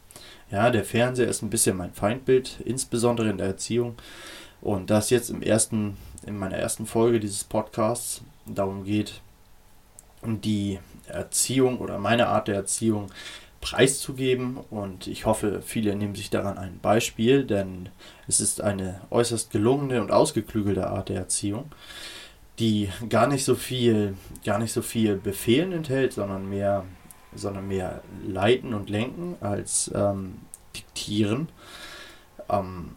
Ja, 0.49 0.69
der 0.71 0.85
Fernseher 0.85 1.27
ist 1.27 1.41
ein 1.41 1.49
bisschen 1.49 1.77
mein 1.77 1.91
Feindbild, 1.91 2.61
insbesondere 2.63 3.29
in 3.29 3.37
der 3.37 3.47
Erziehung. 3.47 3.95
Und 4.61 4.89
das 4.89 5.09
jetzt 5.09 5.29
im 5.29 5.41
ersten, 5.41 5.97
in 6.27 6.37
meiner 6.37 6.57
ersten 6.57 6.85
Folge 6.85 7.19
dieses 7.19 7.43
Podcasts 7.43 8.21
darum 8.45 8.83
geht, 8.83 9.21
die 10.23 10.79
Erziehung 11.07 11.79
oder 11.79 11.97
meine 11.99 12.27
Art 12.27 12.47
der 12.47 12.55
Erziehung 12.55 13.11
preiszugeben 13.61 14.57
und 14.69 15.07
ich 15.07 15.25
hoffe, 15.25 15.61
viele 15.61 15.95
nehmen 15.95 16.15
sich 16.15 16.29
daran 16.29 16.57
ein 16.57 16.79
Beispiel, 16.79 17.43
denn 17.43 17.89
es 18.27 18.39
ist 18.39 18.61
eine 18.61 19.01
äußerst 19.09 19.51
gelungene 19.51 20.01
und 20.01 20.11
ausgeklügelte 20.11 20.87
Art 20.87 21.09
der 21.09 21.17
Erziehung, 21.17 21.71
die 22.59 22.89
gar 23.09 23.27
nicht 23.27 23.45
so 23.45 23.55
viel, 23.55 24.15
gar 24.45 24.59
nicht 24.59 24.73
so 24.73 24.81
viel 24.81 25.15
Befehlen 25.15 25.71
enthält, 25.71 26.13
sondern 26.13 26.49
mehr, 26.49 26.85
sondern 27.33 27.67
mehr 27.67 28.01
leiten 28.25 28.73
und 28.73 28.89
lenken 28.89 29.35
als 29.41 29.91
ähm, 29.95 30.39
diktieren. 30.75 31.49
Ähm, 32.49 32.95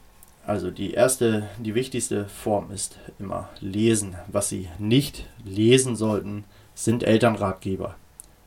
also 0.51 0.73
die 0.73 0.95
erste, 0.95 1.49
die 1.59 1.77
wichtigste 1.77 2.25
Form 2.25 2.73
ist 2.73 2.99
immer 3.21 3.49
lesen. 3.61 4.17
Was 4.27 4.49
Sie 4.49 4.69
nicht 4.81 5.25
lesen 5.45 5.95
sollten, 5.95 6.43
sind 6.75 7.05
Elternratgeber. 7.05 7.95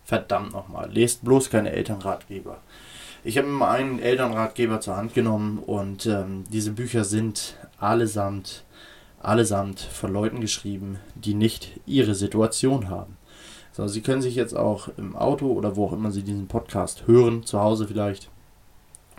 Verdammt 0.03 0.51
nochmal, 0.51 0.91
lest 0.91 1.23
bloß 1.23 1.49
keine 1.49 1.71
Elternratgeber. 1.71 2.57
Ich 3.23 3.37
habe 3.37 3.47
mir 3.47 3.69
einen 3.69 3.99
Elternratgeber 3.99 4.81
zur 4.81 4.97
Hand 4.97 5.13
genommen 5.13 5.59
und 5.59 6.05
ähm, 6.05 6.43
diese 6.51 6.71
Bücher 6.71 7.05
sind 7.05 7.55
allesamt, 7.79 8.65
allesamt 9.21 9.79
von 9.79 10.11
Leuten 10.11 10.41
geschrieben, 10.41 10.99
die 11.15 11.35
nicht 11.35 11.79
ihre 11.85 12.15
Situation 12.15 12.89
haben. 12.89 13.15
So, 13.71 13.87
Sie 13.87 14.01
können 14.01 14.21
sich 14.21 14.35
jetzt 14.35 14.57
auch 14.57 14.89
im 14.97 15.15
Auto 15.15 15.53
oder 15.53 15.77
wo 15.77 15.85
auch 15.85 15.93
immer 15.93 16.11
Sie 16.11 16.23
diesen 16.23 16.47
Podcast 16.49 17.07
hören, 17.07 17.45
zu 17.45 17.61
Hause 17.61 17.87
vielleicht, 17.87 18.29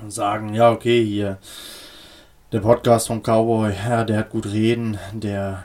und 0.02 0.10
sagen, 0.10 0.52
ja, 0.52 0.70
okay, 0.70 1.02
hier, 1.02 1.38
der 2.54 2.60
Podcast 2.60 3.08
vom 3.08 3.20
Cowboy, 3.20 3.72
ja, 3.84 4.04
der 4.04 4.16
hat 4.18 4.30
gut 4.30 4.46
reden, 4.46 4.96
der 5.12 5.64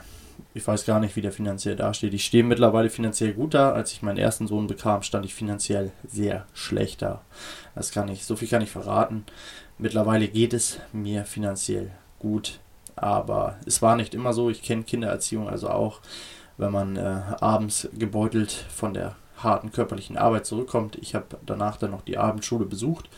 ich 0.54 0.66
weiß 0.66 0.86
gar 0.86 0.98
nicht, 0.98 1.14
wie 1.14 1.22
der 1.22 1.30
finanziell 1.30 1.76
dasteht. 1.76 2.12
Ich 2.14 2.24
stehe 2.24 2.42
mittlerweile 2.42 2.90
finanziell 2.90 3.32
gut 3.32 3.54
da. 3.54 3.70
Als 3.70 3.92
ich 3.92 4.02
meinen 4.02 4.18
ersten 4.18 4.48
Sohn 4.48 4.66
bekam, 4.66 5.04
stand 5.04 5.24
ich 5.24 5.32
finanziell 5.32 5.92
sehr 6.08 6.46
schlecht 6.52 7.02
da. 7.02 7.20
Das 7.76 7.92
kann 7.92 8.08
ich, 8.08 8.24
so 8.24 8.34
viel 8.34 8.48
kann 8.48 8.60
ich 8.60 8.70
verraten. 8.70 9.24
Mittlerweile 9.78 10.26
geht 10.26 10.52
es 10.52 10.80
mir 10.92 11.24
finanziell 11.26 11.92
gut, 12.18 12.58
aber 12.96 13.54
es 13.66 13.80
war 13.82 13.94
nicht 13.94 14.12
immer 14.12 14.32
so. 14.32 14.50
Ich 14.50 14.60
kenne 14.60 14.82
Kindererziehung 14.82 15.48
also 15.48 15.68
auch, 15.68 16.00
wenn 16.56 16.72
man 16.72 16.96
äh, 16.96 17.20
abends 17.40 17.88
gebeutelt 17.96 18.50
von 18.50 18.94
der 18.94 19.14
harten 19.42 19.72
körperlichen 19.72 20.16
Arbeit 20.16 20.46
zurückkommt. 20.46 20.96
Ich 21.00 21.14
habe 21.14 21.38
danach 21.44 21.76
dann 21.76 21.90
noch 21.90 22.02
die 22.02 22.18
Abendschule 22.18 22.64
besucht 22.64 23.08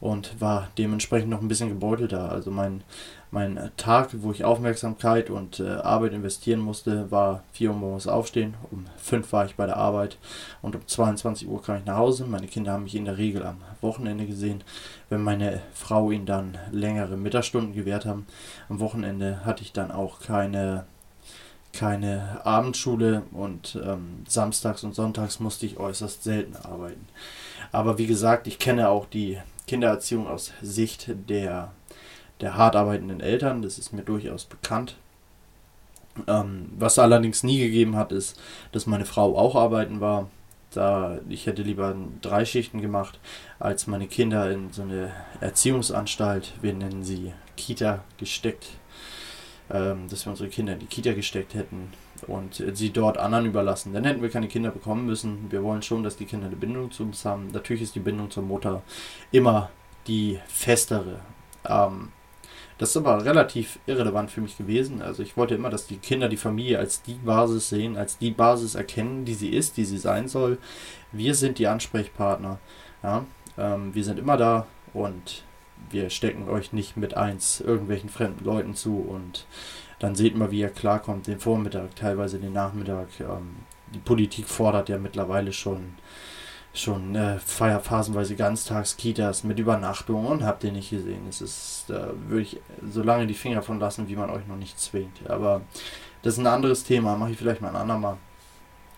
und 0.00 0.40
war 0.40 0.68
dementsprechend 0.78 1.30
noch 1.30 1.40
ein 1.40 1.48
bisschen 1.48 1.68
gebeutelter. 1.68 2.30
Also 2.30 2.50
mein, 2.50 2.82
mein 3.30 3.70
Tag, 3.76 4.10
wo 4.22 4.32
ich 4.32 4.44
Aufmerksamkeit 4.44 5.30
und 5.30 5.60
äh, 5.60 5.68
Arbeit 5.68 6.12
investieren 6.12 6.60
musste, 6.60 7.10
war 7.10 7.42
4 7.52 7.70
Uhr 7.70 7.76
morgens 7.76 8.06
aufstehen, 8.06 8.54
um 8.70 8.86
5 8.98 9.32
war 9.32 9.46
ich 9.46 9.56
bei 9.56 9.66
der 9.66 9.76
Arbeit 9.76 10.18
und 10.62 10.76
um 10.76 10.86
22 10.86 11.48
Uhr 11.48 11.62
kam 11.62 11.78
ich 11.78 11.84
nach 11.84 11.96
Hause. 11.96 12.26
Meine 12.26 12.46
Kinder 12.46 12.72
haben 12.72 12.84
mich 12.84 12.94
in 12.94 13.04
der 13.04 13.18
Regel 13.18 13.44
am 13.44 13.58
Wochenende 13.80 14.26
gesehen, 14.26 14.64
wenn 15.08 15.22
meine 15.22 15.60
Frau 15.72 16.10
ihnen 16.10 16.26
dann 16.26 16.58
längere 16.70 17.16
Mittagsstunden 17.16 17.74
gewährt 17.74 18.06
haben. 18.06 18.26
Am 18.68 18.80
Wochenende 18.80 19.44
hatte 19.44 19.62
ich 19.62 19.72
dann 19.72 19.90
auch 19.90 20.20
keine 20.20 20.84
keine 21.76 22.40
Abendschule 22.44 23.22
und 23.32 23.78
ähm, 23.84 24.24
samstags 24.26 24.82
und 24.82 24.94
sonntags 24.94 25.40
musste 25.40 25.66
ich 25.66 25.78
äußerst 25.78 26.24
selten 26.24 26.56
arbeiten. 26.56 27.06
Aber 27.70 27.98
wie 27.98 28.06
gesagt, 28.06 28.46
ich 28.46 28.58
kenne 28.58 28.88
auch 28.88 29.06
die 29.06 29.38
Kindererziehung 29.66 30.26
aus 30.26 30.52
Sicht 30.62 31.10
der, 31.28 31.72
der 32.40 32.56
hart 32.56 32.76
arbeitenden 32.76 33.20
Eltern, 33.20 33.62
das 33.62 33.78
ist 33.78 33.92
mir 33.92 34.02
durchaus 34.02 34.44
bekannt. 34.44 34.96
Ähm, 36.26 36.70
was 36.78 36.98
allerdings 36.98 37.42
nie 37.42 37.58
gegeben 37.58 37.96
hat, 37.96 38.10
ist, 38.10 38.40
dass 38.72 38.86
meine 38.86 39.04
Frau 39.04 39.36
auch 39.36 39.54
arbeiten 39.54 40.00
war. 40.00 40.30
Da 40.72 41.18
ich 41.28 41.46
hätte 41.46 41.62
lieber 41.62 41.94
drei 42.22 42.44
Schichten 42.44 42.80
gemacht, 42.80 43.18
als 43.58 43.86
meine 43.86 44.06
Kinder 44.06 44.50
in 44.50 44.72
so 44.72 44.82
eine 44.82 45.12
Erziehungsanstalt, 45.40 46.54
wir 46.62 46.72
nennen 46.72 47.04
sie 47.04 47.32
Kita, 47.56 48.02
gesteckt 48.18 48.68
ähm, 49.70 50.08
dass 50.08 50.24
wir 50.26 50.30
unsere 50.30 50.48
Kinder 50.48 50.74
in 50.74 50.78
die 50.78 50.86
Kita 50.86 51.12
gesteckt 51.12 51.54
hätten 51.54 51.92
und 52.26 52.62
sie 52.72 52.90
dort 52.90 53.18
anderen 53.18 53.46
überlassen. 53.46 53.92
Dann 53.92 54.04
hätten 54.04 54.22
wir 54.22 54.30
keine 54.30 54.48
Kinder 54.48 54.70
bekommen 54.70 55.06
müssen. 55.06 55.50
Wir 55.50 55.62
wollen 55.62 55.82
schon, 55.82 56.02
dass 56.02 56.16
die 56.16 56.24
Kinder 56.24 56.46
eine 56.46 56.56
Bindung 56.56 56.90
zu 56.90 57.02
uns 57.02 57.24
haben. 57.24 57.50
Natürlich 57.52 57.82
ist 57.82 57.94
die 57.94 58.00
Bindung 58.00 58.30
zur 58.30 58.42
Mutter 58.42 58.82
immer 59.32 59.70
die 60.06 60.38
festere. 60.46 61.20
Ähm, 61.68 62.12
das 62.78 62.90
ist 62.90 62.96
aber 62.98 63.24
relativ 63.24 63.78
irrelevant 63.86 64.30
für 64.30 64.42
mich 64.42 64.58
gewesen. 64.58 65.00
Also 65.00 65.22
ich 65.22 65.36
wollte 65.36 65.54
immer, 65.54 65.70
dass 65.70 65.86
die 65.86 65.96
Kinder 65.96 66.28
die 66.28 66.36
Familie 66.36 66.78
als 66.78 67.02
die 67.02 67.14
Basis 67.14 67.70
sehen, 67.70 67.96
als 67.96 68.18
die 68.18 68.30
Basis 68.30 68.74
erkennen, 68.74 69.24
die 69.24 69.34
sie 69.34 69.48
ist, 69.48 69.78
die 69.78 69.84
sie 69.84 69.98
sein 69.98 70.28
soll. 70.28 70.58
Wir 71.10 71.34
sind 71.34 71.58
die 71.58 71.66
Ansprechpartner. 71.66 72.58
Ja? 73.02 73.24
Ähm, 73.56 73.94
wir 73.94 74.04
sind 74.04 74.18
immer 74.18 74.36
da 74.36 74.66
und 74.92 75.42
wir 75.90 76.10
stecken 76.10 76.48
euch 76.48 76.72
nicht 76.72 76.96
mit 76.96 77.16
eins 77.16 77.60
irgendwelchen 77.60 78.08
fremden 78.08 78.44
Leuten 78.44 78.74
zu 78.74 78.98
und 78.98 79.46
dann 79.98 80.14
seht 80.14 80.36
mal, 80.36 80.50
wie 80.50 80.60
ihr 80.60 80.68
klarkommt, 80.68 81.26
den 81.26 81.40
Vormittag, 81.40 81.96
teilweise 81.96 82.38
den 82.38 82.52
Nachmittag. 82.52 83.08
Ähm, 83.20 83.56
die 83.94 83.98
Politik 83.98 84.48
fordert 84.48 84.88
ja 84.88 84.98
mittlerweile 84.98 85.52
schon 85.52 85.94
schon 86.76 87.14
äh, 87.14 87.38
phasenweise 87.38 88.36
Ganztagskitas 88.36 89.44
mit 89.44 89.58
Übernachtung 89.58 90.26
und 90.26 90.44
habt 90.44 90.62
ihr 90.64 90.72
nicht 90.72 90.90
gesehen. 90.90 91.26
Es 91.28 91.40
ist, 91.40 91.84
da 91.88 92.10
würde 92.28 92.42
ich 92.42 92.60
so 92.88 93.02
lange 93.02 93.26
die 93.26 93.34
Finger 93.34 93.62
von 93.62 93.80
lassen, 93.80 94.08
wie 94.08 94.16
man 94.16 94.30
euch 94.30 94.46
noch 94.46 94.56
nicht 94.56 94.78
zwingt. 94.78 95.28
Aber 95.28 95.62
das 96.22 96.34
ist 96.34 96.38
ein 96.38 96.46
anderes 96.46 96.84
Thema, 96.84 97.16
mache 97.16 97.30
ich 97.32 97.38
vielleicht 97.38 97.62
mal 97.62 97.70
ein 97.70 97.76
andermal. 97.76 98.18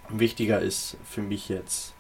Wichtiger 0.09 0.61
ist 0.61 0.97
für 1.05 1.23
mich 1.23 1.49
jetzt, 1.49 1.95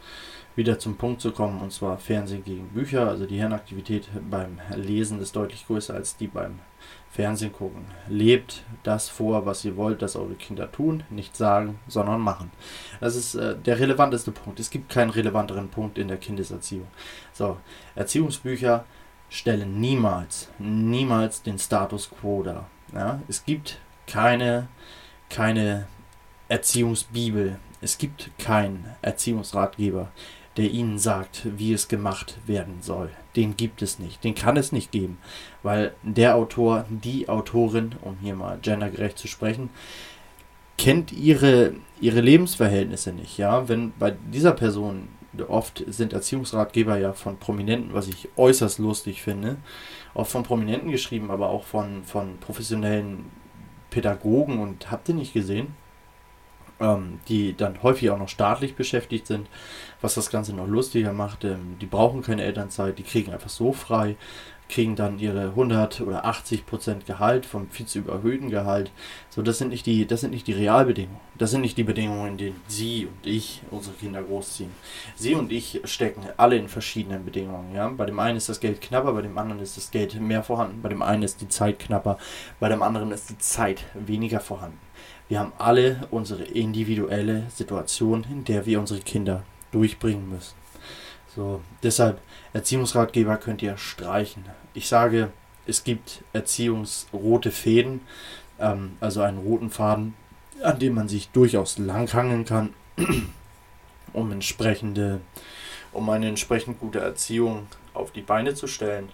wieder 0.58 0.80
zum 0.80 0.96
Punkt 0.96 1.20
zu 1.20 1.30
kommen, 1.30 1.60
und 1.60 1.72
zwar 1.72 1.98
Fernsehen 1.98 2.44
gegen 2.44 2.68
Bücher. 2.70 3.08
Also 3.08 3.26
die 3.26 3.38
Hirnaktivität 3.38 4.08
beim 4.28 4.58
Lesen 4.74 5.20
ist 5.22 5.36
deutlich 5.36 5.64
größer 5.66 5.94
als 5.94 6.16
die 6.16 6.26
beim 6.26 6.58
Fernsehen 7.10 7.52
gucken. 7.52 7.84
Lebt 8.08 8.64
das 8.82 9.08
vor, 9.08 9.46
was 9.46 9.64
ihr 9.64 9.76
wollt, 9.76 10.02
dass 10.02 10.16
eure 10.16 10.34
Kinder 10.34 10.70
tun, 10.70 11.04
nicht 11.10 11.36
sagen, 11.36 11.78
sondern 11.86 12.20
machen. 12.20 12.50
Das 13.00 13.14
ist 13.14 13.36
äh, 13.36 13.56
der 13.56 13.78
relevanteste 13.78 14.32
Punkt. 14.32 14.58
Es 14.58 14.68
gibt 14.68 14.90
keinen 14.90 15.10
relevanteren 15.10 15.68
Punkt 15.68 15.96
in 15.96 16.08
der 16.08 16.16
Kindeserziehung. 16.16 16.88
So, 17.32 17.56
Erziehungsbücher 17.94 18.84
stellen 19.30 19.80
niemals, 19.80 20.48
niemals 20.58 21.40
den 21.40 21.58
Status 21.58 22.10
quo 22.10 22.42
dar. 22.42 22.66
Ja? 22.92 23.22
Es 23.28 23.44
gibt 23.44 23.78
keine, 24.08 24.66
keine 25.30 25.86
Erziehungsbibel. 26.48 27.60
Es 27.80 27.96
gibt 27.96 28.36
keinen 28.38 28.86
Erziehungsratgeber, 29.02 30.10
der 30.58 30.70
ihnen 30.70 30.98
sagt, 30.98 31.46
wie 31.56 31.72
es 31.72 31.86
gemacht 31.88 32.36
werden 32.46 32.78
soll. 32.80 33.10
Den 33.36 33.56
gibt 33.56 33.80
es 33.80 34.00
nicht. 34.00 34.24
Den 34.24 34.34
kann 34.34 34.56
es 34.56 34.72
nicht 34.72 34.90
geben. 34.90 35.18
Weil 35.62 35.94
der 36.02 36.34
Autor, 36.34 36.84
die 36.90 37.28
Autorin, 37.28 37.94
um 38.02 38.16
hier 38.20 38.34
mal 38.34 38.58
gendergerecht 38.60 39.18
zu 39.18 39.28
sprechen, 39.28 39.70
kennt 40.76 41.12
ihre, 41.12 41.74
ihre 42.00 42.20
Lebensverhältnisse 42.20 43.12
nicht. 43.12 43.38
Ja, 43.38 43.68
wenn 43.68 43.92
bei 43.98 44.10
dieser 44.32 44.52
Person 44.52 45.08
oft 45.46 45.84
sind 45.86 46.12
Erziehungsratgeber 46.12 46.98
ja 46.98 47.12
von 47.12 47.36
Prominenten, 47.38 47.94
was 47.94 48.08
ich 48.08 48.28
äußerst 48.36 48.80
lustig 48.80 49.22
finde, 49.22 49.58
oft 50.14 50.32
von 50.32 50.42
Prominenten 50.42 50.90
geschrieben, 50.90 51.30
aber 51.30 51.50
auch 51.50 51.62
von, 51.62 52.02
von 52.02 52.38
professionellen 52.38 53.26
Pädagogen 53.90 54.58
und 54.58 54.90
habt 54.90 55.08
ihr 55.08 55.14
nicht 55.14 55.32
gesehen? 55.32 55.68
Ähm, 56.80 57.20
die 57.28 57.56
dann 57.56 57.82
häufig 57.82 58.10
auch 58.10 58.18
noch 58.18 58.28
staatlich 58.28 58.74
beschäftigt 58.74 59.26
sind, 59.26 59.48
was 60.00 60.14
das 60.14 60.30
Ganze 60.30 60.54
noch 60.54 60.66
lustiger 60.66 61.12
macht. 61.12 61.44
Ähm, 61.44 61.76
die 61.80 61.86
brauchen 61.86 62.22
keine 62.22 62.44
Elternzeit, 62.44 62.98
die 62.98 63.02
kriegen 63.02 63.32
einfach 63.32 63.50
so 63.50 63.72
frei, 63.72 64.16
kriegen 64.68 64.96
dann 64.96 65.18
ihre 65.18 65.48
100 65.48 66.02
oder 66.02 66.24
80 66.26 66.66
Prozent 66.66 67.06
Gehalt 67.06 67.46
vom 67.46 67.70
viel 67.70 67.86
zu 67.86 68.00
überhöhten 68.00 68.50
Gehalt. 68.50 68.90
So, 69.30 69.42
das 69.42 69.58
sind 69.58 69.68
nicht 69.68 69.86
die, 69.86 70.06
das 70.06 70.20
sind 70.20 70.30
nicht 70.30 70.46
die 70.46 70.52
Realbedingungen. 70.52 71.20
Das 71.36 71.50
sind 71.50 71.62
nicht 71.62 71.78
die 71.78 71.84
Bedingungen, 71.84 72.32
in 72.32 72.36
denen 72.36 72.60
Sie 72.66 73.06
und 73.06 73.26
ich 73.26 73.62
unsere 73.70 73.96
Kinder 73.96 74.22
großziehen. 74.22 74.70
Sie 75.16 75.34
und 75.34 75.52
ich 75.52 75.80
stecken 75.84 76.22
alle 76.36 76.56
in 76.56 76.68
verschiedenen 76.68 77.24
Bedingungen. 77.24 77.74
Ja, 77.74 77.88
bei 77.88 78.06
dem 78.06 78.18
einen 78.18 78.36
ist 78.36 78.48
das 78.48 78.60
Geld 78.60 78.80
knapper, 78.80 79.12
bei 79.14 79.22
dem 79.22 79.38
anderen 79.38 79.62
ist 79.62 79.76
das 79.76 79.90
Geld 79.90 80.20
mehr 80.20 80.42
vorhanden, 80.42 80.82
bei 80.82 80.88
dem 80.90 81.02
einen 81.02 81.22
ist 81.22 81.40
die 81.40 81.48
Zeit 81.48 81.78
knapper, 81.78 82.18
bei 82.60 82.68
dem 82.68 82.82
anderen 82.82 83.10
ist 83.10 83.30
die 83.30 83.38
Zeit 83.38 83.84
weniger 83.94 84.40
vorhanden. 84.40 84.78
Wir 85.28 85.40
haben 85.40 85.52
alle 85.58 86.08
unsere 86.10 86.44
individuelle 86.44 87.44
Situation, 87.54 88.24
in 88.30 88.44
der 88.44 88.64
wir 88.64 88.80
unsere 88.80 89.00
Kinder 89.00 89.44
durchbringen 89.72 90.28
müssen. 90.30 90.54
So, 91.36 91.60
deshalb 91.82 92.20
Erziehungsratgeber 92.54 93.36
könnt 93.36 93.62
ihr 93.62 93.76
streichen. 93.76 94.44
Ich 94.72 94.88
sage, 94.88 95.30
es 95.66 95.84
gibt 95.84 96.24
Erziehungsrote 96.32 97.50
Fäden, 97.50 98.00
ähm, 98.58 98.96
also 99.00 99.20
einen 99.20 99.38
roten 99.38 99.70
Faden, 99.70 100.14
an 100.62 100.78
dem 100.78 100.94
man 100.94 101.08
sich 101.08 101.28
durchaus 101.28 101.76
langhangeln 101.76 102.46
kann, 102.46 102.72
um 104.14 104.32
entsprechende, 104.32 105.20
um 105.92 106.08
eine 106.08 106.28
entsprechend 106.28 106.80
gute 106.80 107.00
Erziehung 107.00 107.66
auf 107.92 108.10
die 108.12 108.22
Beine 108.22 108.54
zu 108.54 108.66
stellen. 108.66 109.10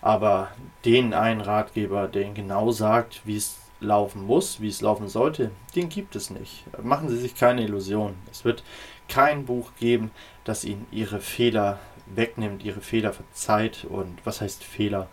Aber 0.00 0.50
den 0.84 1.12
einen 1.12 1.42
Ratgeber, 1.42 2.08
der 2.08 2.22
Ihnen 2.22 2.34
genau 2.34 2.70
sagt, 2.70 3.20
wie 3.24 3.36
es 3.36 3.58
laufen 3.80 4.24
muss, 4.24 4.60
wie 4.60 4.68
es 4.68 4.80
laufen 4.80 5.08
sollte, 5.08 5.50
den 5.74 5.88
gibt 5.88 6.16
es 6.16 6.30
nicht. 6.30 6.64
Machen 6.82 7.08
Sie 7.08 7.16
sich 7.18 7.34
keine 7.34 7.62
Illusionen. 7.62 8.16
Es 8.30 8.44
wird 8.44 8.62
kein 9.08 9.44
Buch 9.46 9.70
geben, 9.78 10.10
das 10.44 10.64
Ihnen 10.64 10.86
Ihre 10.90 11.20
Fehler 11.20 11.78
wegnimmt, 12.06 12.64
Ihre 12.64 12.80
Fehler 12.80 13.12
verzeiht. 13.12 13.84
Und 13.84 14.18
was 14.24 14.40
heißt 14.40 14.64
Fehler? 14.64 15.08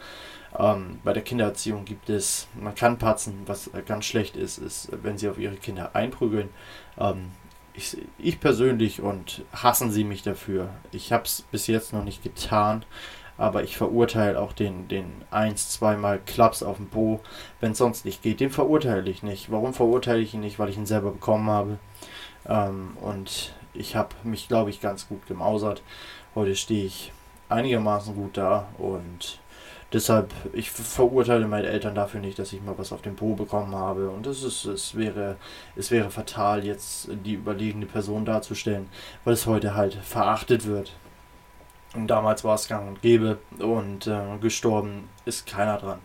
Ähm, 0.58 1.00
bei 1.04 1.14
der 1.14 1.24
Kindererziehung 1.24 1.86
gibt 1.86 2.10
es, 2.10 2.48
man 2.60 2.76
kann 2.76 2.98
patzen, 2.98 3.44
was 3.46 3.70
ganz 3.86 4.06
schlecht 4.06 4.38
ist, 4.38 4.58
ist, 4.58 4.90
wenn 5.04 5.18
Sie 5.18 5.30
auf 5.30 5.38
Ihre 5.38 5.56
Kinder 5.56 5.96
einprügeln. 5.96 6.50
Ähm, 6.98 7.32
ich, 7.74 7.98
ich 8.18 8.40
persönlich 8.40 9.02
und 9.02 9.44
hassen 9.52 9.92
Sie 9.92 10.06
mich 10.06 10.24
dafür. 10.24 10.70
Ich 10.92 11.12
habe 11.12 11.26
es 11.26 11.42
bis 11.52 11.68
jetzt 11.68 11.94
noch 11.94 12.04
nicht 12.04 12.24
getan 12.24 12.86
aber 13.38 13.64
ich 13.64 13.78
verurteile 13.78 14.40
auch 14.40 14.54
den, 14.54 14.88
den 14.88 15.06
eins, 15.32 15.70
zweimal 15.70 16.20
Klaps 16.26 16.64
auf 16.64 16.78
dem 16.78 16.88
Po, 16.88 17.20
wenn 17.60 17.74
es 17.74 17.78
sonst 17.78 18.06
nicht 18.06 18.22
geht. 18.22 18.40
Den 18.40 18.50
verurteile 18.50 19.10
ich 19.10 19.24
nicht. 19.24 19.52
Warum 19.52 19.74
verurteile 19.74 20.22
ich 20.22 20.34
ihn 20.34 20.42
nicht? 20.42 20.60
Weil 20.60 20.70
ich 20.70 20.78
ihn 20.78 20.86
selber 20.86 21.12
bekommen 21.12 21.50
habe. 21.50 21.78
Ähm, 22.48 22.96
und 23.02 23.54
ich 23.74 23.96
habe 23.96 24.10
mich, 24.24 24.48
glaube 24.48 24.70
ich, 24.70 24.82
ganz 24.82 25.08
gut 25.08 25.26
gemausert. 25.28 25.82
Heute 26.34 26.56
stehe 26.56 26.86
ich 26.86 27.12
einigermaßen 27.50 28.16
gut 28.16 28.38
da 28.38 28.68
und 28.78 29.40
deshalb, 29.94 30.34
ich 30.54 30.72
verurteile 30.72 31.48
meine 31.48 31.68
Eltern 31.68 31.96
dafür 31.96 32.20
nicht, 32.20 32.40
dass 32.40 32.54
ich 32.54 32.62
mal 32.62 32.78
was 32.78 32.92
auf 32.92 33.02
den 33.02 33.16
Po 33.16 33.36
bekommen 33.36 33.76
habe. 33.76 34.10
Und 34.10 34.28
es 34.28 34.44
ist, 34.44 34.66
es 34.66 34.96
wäre, 34.96 35.38
es 35.76 35.92
wäre 35.92 36.10
fatal, 36.10 36.66
jetzt 36.66 37.10
die 37.26 37.34
überlegene 37.34 37.86
Person 37.86 38.26
darzustellen, 38.26 38.90
weil 39.24 39.34
es 39.34 39.46
heute 39.46 39.76
halt 39.76 39.96
verachtet 39.96 40.66
wird. 40.66 40.94
Und 41.96 42.08
damals 42.08 42.44
war 42.44 42.56
es 42.56 42.68
gang 42.68 42.88
und 42.88 43.02
gäbe 43.02 43.40
und 43.60 44.08
äh, 44.08 44.38
gestorben 44.42 45.10
ist 45.26 45.48
keiner 45.48 45.78
dran. 45.78 46.00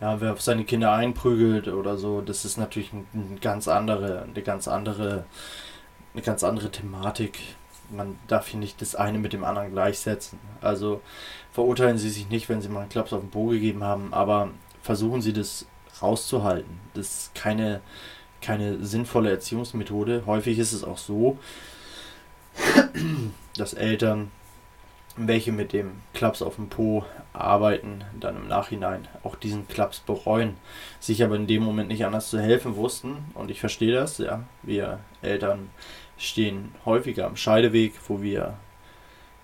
Ja, 0.00 0.20
wer 0.20 0.32
auf 0.32 0.42
seine 0.42 0.64
Kinder 0.64 0.92
einprügelt 0.92 1.68
oder 1.68 1.96
so, 1.96 2.20
das 2.20 2.44
ist 2.44 2.58
natürlich 2.58 2.92
eine 2.92 3.38
ganz 3.40 3.66
andere, 3.68 4.22
eine 4.22 4.42
ganz 4.42 4.68
andere, 4.68 5.24
eine 6.12 6.22
ganz 6.22 6.44
andere 6.44 6.70
Thematik. 6.70 7.38
Man 7.90 8.18
darf 8.26 8.48
hier 8.48 8.60
nicht 8.60 8.82
das 8.82 8.94
eine 8.94 9.18
mit 9.18 9.32
dem 9.32 9.44
anderen 9.44 9.72
gleichsetzen. 9.72 10.38
Also 10.60 11.00
verurteilen 11.52 11.98
Sie 11.98 12.10
sich 12.10 12.28
nicht, 12.28 12.48
wenn 12.48 12.60
Sie 12.60 12.68
mal 12.68 12.80
einen 12.80 12.88
Klaps 12.88 13.12
auf 13.12 13.20
den 13.20 13.30
Po 13.30 13.46
gegeben 13.46 13.84
haben, 13.84 14.12
aber 14.12 14.50
versuchen 14.82 15.22
Sie 15.22 15.32
das 15.32 15.66
rauszuhalten. 16.02 16.80
Das 16.94 17.06
ist 17.06 17.34
keine, 17.34 17.80
keine 18.42 18.84
sinnvolle 18.84 19.30
Erziehungsmethode. 19.30 20.24
Häufig 20.26 20.58
ist 20.58 20.72
es 20.72 20.84
auch 20.84 20.98
so, 20.98 21.38
dass 23.56 23.72
Eltern 23.72 24.30
welche 25.16 25.52
mit 25.52 25.72
dem 25.72 25.92
Klaps 26.12 26.42
auf 26.42 26.56
dem 26.56 26.68
Po 26.68 27.04
arbeiten, 27.32 28.04
dann 28.18 28.36
im 28.36 28.48
Nachhinein 28.48 29.08
auch 29.22 29.34
diesen 29.36 29.68
Klaps 29.68 30.00
bereuen, 30.00 30.56
sich 31.00 31.22
aber 31.22 31.36
in 31.36 31.46
dem 31.46 31.62
Moment 31.62 31.88
nicht 31.88 32.04
anders 32.04 32.30
zu 32.30 32.40
helfen 32.40 32.76
wussten. 32.76 33.16
Und 33.34 33.50
ich 33.50 33.60
verstehe 33.60 33.92
das, 33.92 34.18
ja. 34.18 34.44
Wir 34.62 35.00
Eltern 35.22 35.70
stehen 36.18 36.74
häufiger 36.84 37.26
am 37.26 37.36
Scheideweg, 37.36 37.94
wo 38.08 38.22
wir 38.22 38.54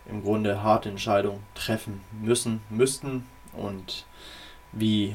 im 0.09 0.23
Grunde 0.23 0.63
harte 0.63 0.89
Entscheidungen 0.89 1.41
treffen 1.55 2.01
müssen, 2.21 2.61
müssten. 2.71 3.27
Und 3.53 4.07
wie 4.73 5.15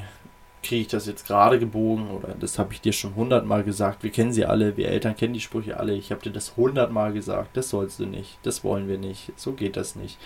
kriege 0.68 0.82
ich 0.82 0.88
das 0.88 1.06
jetzt 1.06 1.26
gerade 1.28 1.60
gebogen? 1.60 2.12
Oder 2.12 2.36
das 2.40 2.60
habe 2.60 2.74
ich 2.74 2.82
dir 2.82 2.94
schon 2.94 3.16
hundertmal 3.16 3.64
gesagt. 3.64 4.04
Wir 4.04 4.12
kennen 4.12 4.34
sie 4.34 4.46
alle, 4.46 4.78
wir 4.78 4.90
Eltern 4.90 5.16
kennen 5.16 5.34
die 5.34 5.40
Sprüche 5.40 5.80
alle. 5.80 5.94
Ich 5.94 6.12
habe 6.12 6.22
dir 6.22 6.32
das 6.32 6.58
hundertmal 6.58 7.14
gesagt. 7.14 7.56
Das 7.56 7.70
sollst 7.70 8.00
du 8.00 8.06
nicht. 8.06 8.38
Das 8.44 8.64
wollen 8.64 8.88
wir 8.88 8.98
nicht. 8.98 9.32
So 9.36 9.54
geht 9.54 9.78
das 9.78 9.96
nicht. 9.96 10.18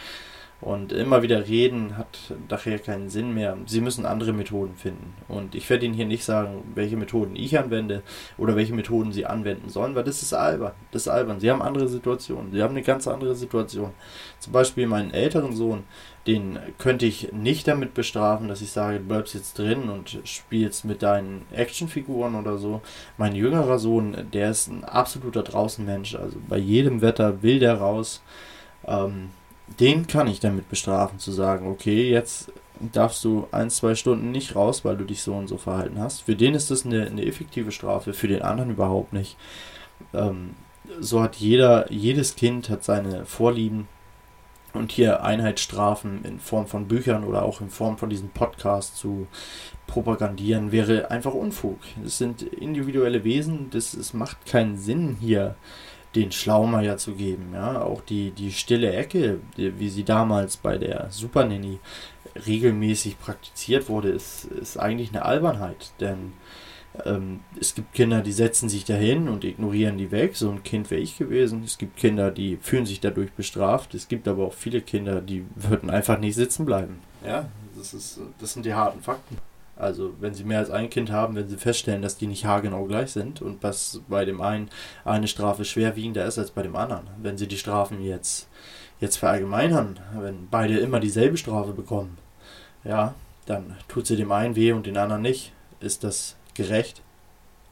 Und 0.62 0.92
immer 0.92 1.24
wieder 1.24 1.48
reden 1.48 1.98
hat 1.98 2.36
daher 2.48 2.78
keinen 2.78 3.10
Sinn 3.10 3.34
mehr. 3.34 3.58
Sie 3.66 3.82
müssen 3.82 4.06
andere 4.06 4.32
Methoden 4.32 4.76
finden. 4.76 5.16
Und 5.28 5.56
ich 5.56 5.68
werde 5.72 5.88
Ihnen 5.88 5.96
hier 5.96 6.06
nicht 6.06 6.24
sagen, 6.24 6.64
welche 6.76 6.98
Methoden 6.98 7.36
ich 7.36 7.58
anwende 7.58 8.04
oder 8.38 8.56
welche 8.56 8.74
Methoden 8.74 9.12
Sie 9.12 9.26
anwenden 9.26 9.70
sollen, 9.70 9.96
weil 9.96 10.04
das 10.04 10.22
ist 10.22 10.34
albern. 10.34 10.74
Das 10.92 11.04
ist 11.04 11.08
albern. 11.08 11.40
Sie 11.40 11.50
haben 11.50 11.64
andere 11.64 11.88
Situationen. 11.88 12.52
Sie 12.52 12.62
haben 12.62 12.76
eine 12.76 12.84
ganz 12.84 13.08
andere 13.08 13.34
Situation. 13.34 13.90
Zum 14.38 14.54
Beispiel 14.54 14.86
meinen 14.86 15.12
älteren 15.12 15.56
Sohn, 15.56 15.84
den 16.28 16.60
könnte 16.78 17.08
ich 17.08 17.32
nicht 17.32 17.68
damit 17.68 17.96
bestrafen, 17.96 18.48
dass 18.48 18.62
ich 18.62 18.72
sage, 18.72 19.00
du 19.00 19.06
bleibst 19.06 19.34
jetzt 19.34 19.58
drin 19.58 19.90
und 19.90 20.20
spielst 20.26 20.86
mit 20.86 21.02
deinen 21.02 21.42
Actionfiguren 21.52 22.36
oder 22.36 22.60
so. 22.60 22.82
Mein 23.18 23.34
jüngerer 23.34 23.80
Sohn, 23.80 24.16
der 24.32 24.52
ist 24.52 24.68
ein 24.68 24.84
absoluter 24.84 25.42
Draußenmensch. 25.42 26.14
Also 26.14 26.38
bei 26.48 26.58
jedem 26.58 27.02
Wetter 27.02 27.42
will 27.42 27.58
der 27.58 27.80
raus. 27.80 28.22
Ähm, 28.86 29.32
den 29.80 30.08
kann 30.08 30.28
ich 30.28 30.40
damit 30.40 30.70
bestrafen, 30.70 31.20
zu 31.20 31.32
sagen, 31.32 31.68
okay, 31.68 32.10
jetzt 32.10 32.52
darfst 32.92 33.24
du 33.24 33.48
ein, 33.52 33.70
zwei 33.70 33.96
Stunden 33.96 34.32
nicht 34.32 34.56
raus, 34.56 34.84
weil 34.84 34.98
du 34.98 35.06
dich 35.06 35.22
so 35.22 35.34
und 35.36 35.48
so 35.48 35.58
verhalten 35.58 36.00
hast. 36.00 36.22
Für 36.22 36.36
den 36.36 36.56
ist 36.56 36.72
das 36.72 36.86
eine, 36.86 37.06
eine 37.06 37.26
effektive 37.26 37.72
Strafe, 37.72 38.14
für 38.14 38.28
den 38.28 38.42
anderen 38.42 38.72
überhaupt 38.72 39.14
nicht. 39.14 39.38
Ähm, 40.14 40.56
so 41.00 41.22
hat 41.22 41.36
jeder, 41.36 41.92
jedes 41.92 42.36
Kind 42.36 42.70
hat 42.70 42.84
seine 42.84 43.26
Vorlieben 43.26 43.88
und 44.74 44.92
hier 44.92 45.24
Einheitsstrafen 45.24 46.24
in 46.24 46.40
Form 46.40 46.66
von 46.66 46.88
Büchern 46.88 47.24
oder 47.24 47.44
auch 47.44 47.62
in 47.62 47.70
Form 47.70 47.98
von 47.98 48.10
diesem 48.10 48.30
Podcast 48.30 48.98
zu 48.98 49.28
propagandieren, 49.88 50.72
wäre 50.72 51.12
einfach 51.12 51.34
Unfug. 51.34 51.80
Es 52.06 52.18
sind 52.18 52.42
individuelle 52.42 53.24
Wesen, 53.24 53.70
das, 53.72 53.94
es 53.94 54.14
macht 54.14 54.46
keinen 54.46 54.78
Sinn 54.78 55.18
hier 55.20 55.56
den 56.16 56.32
Schlaumeier 56.32 56.98
zu 56.98 57.14
geben. 57.14 57.52
Ja, 57.54 57.82
auch 57.82 58.02
die, 58.02 58.32
die 58.32 58.52
stille 58.52 58.92
Ecke, 58.94 59.40
die, 59.58 59.80
wie 59.80 59.90
sie 59.90 60.04
damals 60.04 60.58
bei 60.58 60.78
der 60.78 61.08
Super 61.10 61.46
Nanny 61.46 61.80
regelmäßig 62.48 63.20
praktiziert 63.20 63.90
wurde, 63.90 64.10
ist, 64.10 64.46
ist 64.46 64.78
eigentlich 64.78 65.10
eine 65.10 65.24
Albernheit. 65.26 65.92
Denn 66.00 66.34
Ähm, 67.06 67.40
es 67.58 67.74
gibt 67.74 67.94
Kinder, 67.94 68.22
die 68.22 68.34
setzen 68.34 68.68
sich 68.68 68.84
dahin 68.84 69.30
und 69.30 69.46
ignorieren 69.46 69.98
die 69.98 70.12
weg. 70.12 70.36
So 70.36 70.52
ein 70.52 70.62
Kind 70.62 70.92
wäre 70.92 71.00
ich 71.00 71.18
gewesen. 71.18 71.64
Es 71.64 71.78
gibt 71.78 71.96
Kinder, 71.96 72.32
die 72.32 72.58
fühlen 72.62 72.86
sich 72.86 73.00
dadurch 73.00 73.32
bestraft. 73.32 73.94
Es 73.96 74.10
gibt 74.10 74.28
aber 74.28 74.46
auch 74.46 74.54
viele 74.54 74.82
Kinder, 74.82 75.22
die 75.22 75.46
würden 75.56 75.90
einfach 75.90 76.20
nicht 76.20 76.36
sitzen 76.36 76.66
bleiben. 76.66 77.00
Ja, 77.26 77.48
das, 77.78 77.94
ist, 77.94 78.20
das 78.40 78.52
sind 78.52 78.66
die 78.66 78.74
harten 78.74 79.02
Fakten. 79.02 79.38
Also 79.82 80.14
wenn 80.20 80.36
sie 80.36 80.44
mehr 80.44 80.60
als 80.60 80.70
ein 80.70 80.92
Kind 80.92 81.10
haben, 81.10 81.34
wenn 81.34 81.50
sie 81.50 81.58
feststellen, 81.58 82.04
dass 82.04 82.16
die 82.16 82.28
nicht 82.28 82.46
haargenau 82.46 82.86
gleich 82.86 83.12
sind 83.12 83.42
und 83.42 83.64
dass 83.64 84.00
bei 84.08 84.26
dem 84.26 84.40
einen 84.40 84.70
eine 85.06 85.28
Strafe 85.28 85.66
schwerwiegender 85.66 86.24
ist 86.24 86.38
als 86.38 86.52
bei 86.52 86.62
dem 86.62 86.76
anderen. 86.76 87.08
Wenn 87.20 87.40
sie 87.40 87.48
die 87.48 87.58
Strafen 87.58 88.04
jetzt, 88.04 88.48
jetzt 89.00 89.18
verallgemeinern, 89.18 90.00
wenn 90.20 90.48
beide 90.52 90.78
immer 90.78 91.00
dieselbe 91.00 91.36
Strafe 91.36 91.74
bekommen, 91.74 92.20
ja, 92.84 93.16
dann 93.48 93.76
tut 93.88 94.06
sie 94.06 94.16
dem 94.16 94.32
einen 94.32 94.56
weh 94.56 94.72
und 94.72 94.86
den 94.86 94.98
anderen 94.98 95.24
nicht. 95.24 95.52
Ist 95.80 96.04
das 96.04 96.36
gerecht? 96.54 97.02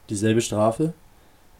Dieselbe 0.08 0.40
Strafe, 0.40 0.94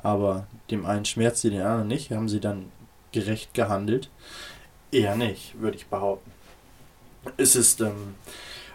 aber 0.02 0.48
dem 0.72 0.84
einen 0.84 1.04
schmerzt 1.04 1.42
sie 1.42 1.50
den 1.50 1.62
anderen 1.62 1.86
nicht. 1.86 2.10
Haben 2.10 2.28
sie 2.28 2.40
dann 2.40 2.72
gerecht 3.12 3.54
gehandelt? 3.54 4.10
Eher 4.90 5.14
nicht, 5.14 5.60
würde 5.60 5.76
ich 5.76 5.86
behaupten. 5.86 6.32
Es 7.36 7.54
ist 7.54 7.80
ähm, 7.80 8.16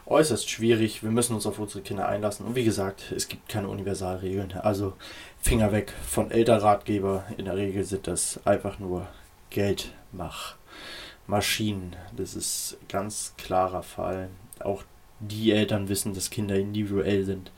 äußerst 0.08 0.50
schwierig. 0.50 1.04
Wir 1.04 1.12
müssen 1.12 1.36
uns 1.36 1.46
auf 1.46 1.60
unsere 1.60 1.82
Kinder 1.82 2.08
einlassen. 2.08 2.46
Und 2.46 2.56
wie 2.56 2.64
gesagt, 2.64 3.12
es 3.16 3.28
gibt 3.28 3.50
keine 3.50 3.68
Universalregeln. 3.70 4.54
Also 4.54 4.94
Finger 5.42 5.72
weg 5.72 5.94
von 6.08 6.32
Elternratgeber. 6.32 7.26
In 7.38 7.46
der 7.46 7.58
Regel 7.58 7.84
sind 7.84 8.08
das 8.08 8.40
einfach 8.46 8.80
nur 8.80 9.08
Geldmachmaschinen. 9.50 11.96
Das 12.16 12.36
ist 12.36 12.78
ganz 12.90 13.34
klarer 13.38 13.84
Fall. 13.84 14.30
Auch 14.60 14.84
die 15.20 15.52
Eltern 15.52 15.90
wissen, 15.90 16.14
dass 16.14 16.30
Kinder 16.30 16.56
individuell 16.56 17.26
sind. 17.26 17.52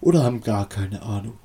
Oder 0.00 0.24
haben 0.24 0.40
gar 0.40 0.68
keine 0.68 1.02
Ahnung. 1.02 1.38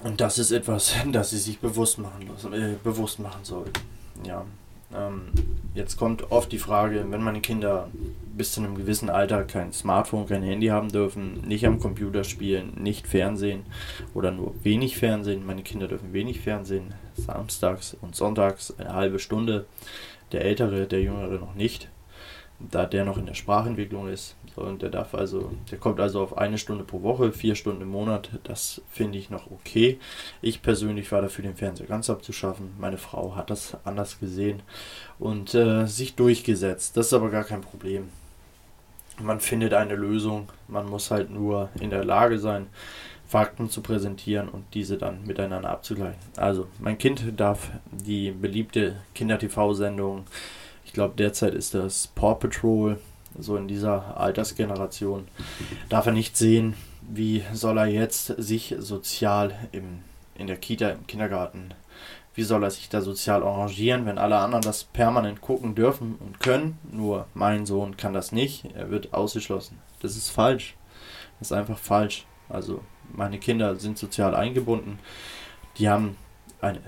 Und 0.00 0.20
das 0.20 0.38
ist 0.38 0.50
etwas, 0.50 0.94
das 1.12 1.30
sie 1.30 1.38
sich 1.38 1.58
bewusst 1.58 1.98
machen, 1.98 2.30
äh, 2.52 2.74
bewusst 2.82 3.18
machen 3.18 3.44
sollten. 3.44 3.80
Ja. 4.24 4.44
Ähm, 4.92 5.28
jetzt 5.74 5.96
kommt 5.96 6.30
oft 6.32 6.50
die 6.50 6.58
Frage, 6.58 7.06
wenn 7.08 7.22
meine 7.22 7.40
Kinder 7.40 7.88
bis 8.36 8.52
zu 8.52 8.60
einem 8.60 8.74
gewissen 8.74 9.10
Alter 9.10 9.44
kein 9.44 9.72
Smartphone, 9.72 10.26
kein 10.26 10.42
Handy 10.42 10.66
haben 10.66 10.90
dürfen, 10.90 11.42
nicht 11.46 11.66
am 11.66 11.78
Computer 11.78 12.24
spielen, 12.24 12.72
nicht 12.76 13.06
Fernsehen 13.06 13.64
oder 14.12 14.32
nur 14.32 14.54
wenig 14.64 14.96
Fernsehen. 14.96 15.46
Meine 15.46 15.62
Kinder 15.62 15.86
dürfen 15.86 16.12
wenig 16.12 16.40
Fernsehen, 16.40 16.94
samstags 17.14 17.96
und 18.00 18.16
sonntags 18.16 18.74
eine 18.78 18.92
halbe 18.92 19.18
Stunde. 19.18 19.66
Der 20.32 20.44
Ältere, 20.44 20.86
der 20.86 21.02
Jüngere 21.02 21.38
noch 21.38 21.54
nicht 21.54 21.88
da 22.58 22.86
der 22.86 23.04
noch 23.04 23.18
in 23.18 23.26
der 23.26 23.34
Sprachentwicklung 23.34 24.08
ist. 24.08 24.36
Und 24.56 24.82
der 24.82 24.90
darf 24.90 25.14
also, 25.14 25.52
der 25.70 25.78
kommt 25.78 26.00
also 26.00 26.20
auf 26.20 26.38
eine 26.38 26.58
Stunde 26.58 26.84
pro 26.84 27.02
Woche, 27.02 27.32
vier 27.32 27.54
Stunden 27.54 27.82
im 27.82 27.88
Monat. 27.88 28.30
Das 28.44 28.82
finde 28.90 29.18
ich 29.18 29.30
noch 29.30 29.50
okay. 29.50 29.98
Ich 30.42 30.62
persönlich 30.62 31.10
war 31.12 31.22
dafür, 31.22 31.44
den 31.44 31.56
Fernseher 31.56 31.86
ganz 31.86 32.10
abzuschaffen. 32.10 32.72
Meine 32.78 32.98
Frau 32.98 33.36
hat 33.36 33.50
das 33.50 33.76
anders 33.84 34.20
gesehen 34.20 34.62
und 35.18 35.54
äh, 35.54 35.86
sich 35.86 36.14
durchgesetzt. 36.14 36.96
Das 36.96 37.06
ist 37.06 37.12
aber 37.12 37.30
gar 37.30 37.44
kein 37.44 37.60
Problem. 37.60 38.08
Man 39.20 39.40
findet 39.40 39.74
eine 39.74 39.94
Lösung. 39.94 40.48
Man 40.68 40.88
muss 40.88 41.10
halt 41.10 41.30
nur 41.30 41.68
in 41.80 41.90
der 41.90 42.04
Lage 42.04 42.38
sein, 42.38 42.66
Fakten 43.26 43.70
zu 43.70 43.80
präsentieren 43.80 44.48
und 44.48 44.64
diese 44.74 44.98
dann 44.98 45.24
miteinander 45.24 45.70
abzugleichen. 45.70 46.20
Also, 46.36 46.68
mein 46.78 46.98
Kind 46.98 47.22
darf 47.36 47.70
die 47.90 48.30
beliebte 48.30 48.96
Kinder-TV-Sendung 49.14 50.24
ich 50.84 50.92
glaube, 50.92 51.14
derzeit 51.16 51.54
ist 51.54 51.74
das 51.74 52.06
Paw 52.06 52.36
Patrol, 52.36 52.98
so 53.38 53.56
in 53.56 53.68
dieser 53.68 54.18
Altersgeneration. 54.18 55.28
Darf 55.88 56.06
er 56.06 56.12
nicht 56.12 56.36
sehen, 56.36 56.74
wie 57.02 57.44
soll 57.52 57.78
er 57.78 57.86
jetzt 57.86 58.26
sich 58.26 58.74
sozial 58.78 59.54
im, 59.72 60.02
in 60.36 60.46
der 60.46 60.56
Kita, 60.56 60.90
im 60.90 61.06
Kindergarten, 61.06 61.74
wie 62.34 62.42
soll 62.42 62.64
er 62.64 62.70
sich 62.70 62.88
da 62.88 63.00
sozial 63.00 63.42
arrangieren, 63.42 64.06
wenn 64.06 64.18
alle 64.18 64.38
anderen 64.38 64.62
das 64.62 64.84
permanent 64.84 65.40
gucken 65.40 65.74
dürfen 65.74 66.16
und 66.16 66.40
können. 66.40 66.78
Nur 66.90 67.26
mein 67.34 67.64
Sohn 67.64 67.96
kann 67.96 68.12
das 68.12 68.32
nicht. 68.32 68.64
Er 68.74 68.90
wird 68.90 69.14
ausgeschlossen. 69.14 69.78
Das 70.02 70.16
ist 70.16 70.30
falsch. 70.30 70.74
Das 71.38 71.48
ist 71.48 71.52
einfach 71.52 71.78
falsch. 71.78 72.26
Also 72.48 72.80
meine 73.12 73.38
Kinder 73.38 73.76
sind 73.76 73.98
sozial 73.98 74.34
eingebunden. 74.34 74.98
Die 75.78 75.88
haben 75.88 76.16
eine 76.60 76.80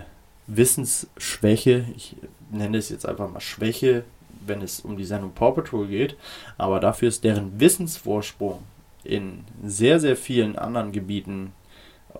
Wissensschwäche. 0.49 1.87
Ich 1.97 2.17
nenne 2.51 2.79
es 2.79 2.89
jetzt 2.89 3.07
einfach 3.07 3.31
mal 3.31 3.41
Schwäche, 3.41 4.05
wenn 4.47 4.63
es 4.63 4.81
um 4.81 4.97
die 4.97 5.05
Sendung 5.05 5.33
Paw 5.33 5.53
Patrol 5.53 5.87
geht, 5.87 6.17
aber 6.59 6.81
dafür 6.81 7.09
ist 7.09 7.25
deren 7.25 7.59
Wissensvorsprung 7.61 8.63
in 9.05 9.45
sehr, 9.63 10.01
sehr 10.01 10.17
vielen 10.17 10.57
anderen 10.57 10.93
Gebieten 10.93 11.53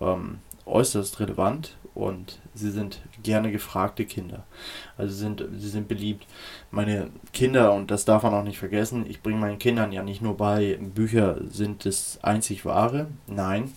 ähm, 0.01 0.39
äußerst 0.67 1.21
relevant 1.21 1.77
und 1.95 2.39
sie 2.55 2.71
sind 2.71 3.01
gerne 3.23 3.51
gefragte 3.51 4.05
Kinder. 4.05 4.45
Also 4.99 5.15
sind, 5.15 5.43
sie 5.57 5.69
sind 5.69 5.89
beliebt. 5.89 6.27
Meine 6.71 7.11
Kinder, 7.33 7.73
und 7.73 7.91
das 7.91 8.05
darf 8.05 8.23
man 8.23 8.35
auch 8.35 8.45
nicht 8.45 8.59
vergessen, 8.59 9.07
ich 9.09 9.23
bringe 9.23 9.39
meinen 9.39 9.59
Kindern 9.59 9.93
ja 9.93 10.03
nicht 10.03 10.21
nur 10.21 10.37
bei, 10.37 10.79
Bücher 10.79 11.39
sind 11.49 11.87
das 11.87 12.19
einzig 12.23 12.65
wahre. 12.67 13.07
Nein, 13.27 13.73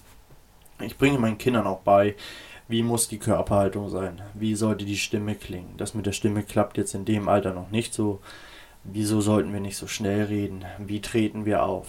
ich 0.81 0.97
bringe 0.97 1.17
meinen 1.17 1.37
Kindern 1.37 1.65
auch 1.65 1.79
bei, 1.79 2.15
wie 2.69 2.83
muss 2.83 3.07
die 3.07 3.17
Körperhaltung 3.17 3.89
sein? 3.89 4.21
Wie 4.35 4.53
sollte 4.53 4.85
die 4.85 4.97
Stimme 4.97 5.33
klingen? 5.33 5.73
Das 5.77 5.95
mit 5.95 6.05
der 6.05 6.11
Stimme 6.11 6.43
klappt 6.43 6.77
jetzt 6.77 6.93
in 6.93 7.03
dem 7.03 7.27
Alter 7.27 7.51
noch 7.51 7.71
nicht 7.71 7.95
so. 7.95 8.21
Wieso 8.83 9.21
sollten 9.21 9.51
wir 9.51 9.59
nicht 9.59 9.75
so 9.75 9.87
schnell 9.87 10.25
reden? 10.25 10.63
Wie 10.77 11.01
treten 11.01 11.45
wir 11.45 11.63
auf? 11.63 11.87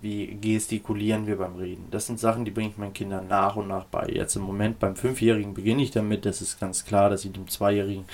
Wie 0.00 0.38
gestikulieren 0.40 1.26
wir 1.26 1.38
beim 1.38 1.56
Reden? 1.56 1.88
Das 1.90 2.06
sind 2.06 2.20
Sachen, 2.20 2.44
die 2.44 2.52
bringe 2.52 2.70
ich 2.70 2.78
meinen 2.78 2.92
Kindern 2.92 3.26
nach 3.26 3.56
und 3.56 3.66
nach 3.66 3.84
bei. 3.84 4.08
Jetzt 4.08 4.36
im 4.36 4.42
Moment 4.42 4.78
beim 4.78 4.94
Fünfjährigen 4.94 5.54
beginne 5.54 5.82
ich 5.82 5.90
damit. 5.90 6.24
Das 6.24 6.40
ist 6.40 6.60
ganz 6.60 6.84
klar, 6.84 7.10
dass 7.10 7.24
ich 7.24 7.32
dem 7.32 7.48
Zweijährigen 7.48 8.04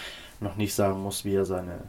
noch 0.41 0.57
nicht 0.57 0.75
sagen 0.75 1.03
muss, 1.03 1.27
wie 1.27 1.35
er 1.35 1.45
seine 1.45 1.85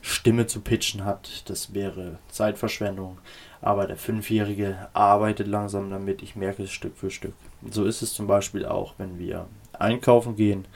Stimme 0.00 0.46
zu 0.46 0.60
pitchen 0.60 1.04
hat. 1.04 1.42
Das 1.50 1.74
wäre 1.74 2.18
Zeitverschwendung. 2.30 3.18
Aber 3.60 3.86
der 3.86 3.96
Fünfjährige 3.96 4.88
arbeitet 4.94 5.46
langsam 5.46 5.90
damit. 5.90 6.22
Ich 6.22 6.36
merke 6.36 6.62
es 6.62 6.70
Stück 6.70 6.96
für 6.96 7.10
Stück. 7.10 7.34
So 7.70 7.84
ist 7.84 8.02
es 8.02 8.14
zum 8.14 8.26
Beispiel 8.26 8.64
auch, 8.64 8.94
wenn 8.98 9.18
wir 9.18 9.46
einkaufen 9.78 10.36
gehen. 10.36 10.66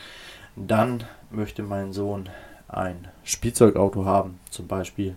Dann 0.56 1.04
möchte 1.30 1.62
mein 1.62 1.92
Sohn 1.92 2.28
ein 2.68 3.08
Spielzeugauto 3.24 4.04
haben, 4.04 4.40
zum 4.50 4.66
Beispiel. 4.66 5.16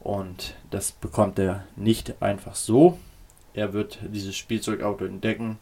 Und 0.00 0.54
das 0.70 0.92
bekommt 0.92 1.38
er 1.38 1.64
nicht 1.76 2.20
einfach 2.20 2.54
so. 2.54 2.98
Er 3.54 3.72
wird 3.72 3.98
dieses 4.02 4.34
Spielzeugauto 4.34 5.04
entdecken 5.04 5.58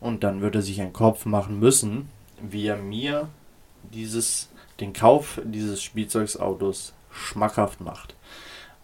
und 0.00 0.24
dann 0.24 0.40
wird 0.40 0.54
er 0.54 0.62
sich 0.62 0.80
einen 0.80 0.92
Kopf 0.92 1.26
machen 1.26 1.58
müssen, 1.58 2.08
wie 2.40 2.66
er 2.66 2.76
mir 2.76 3.28
dieses, 3.92 4.50
den 4.78 4.92
Kauf 4.92 5.40
dieses 5.44 5.82
Spielzeugautos 5.82 6.92
schmackhaft 7.10 7.80
macht. 7.80 8.14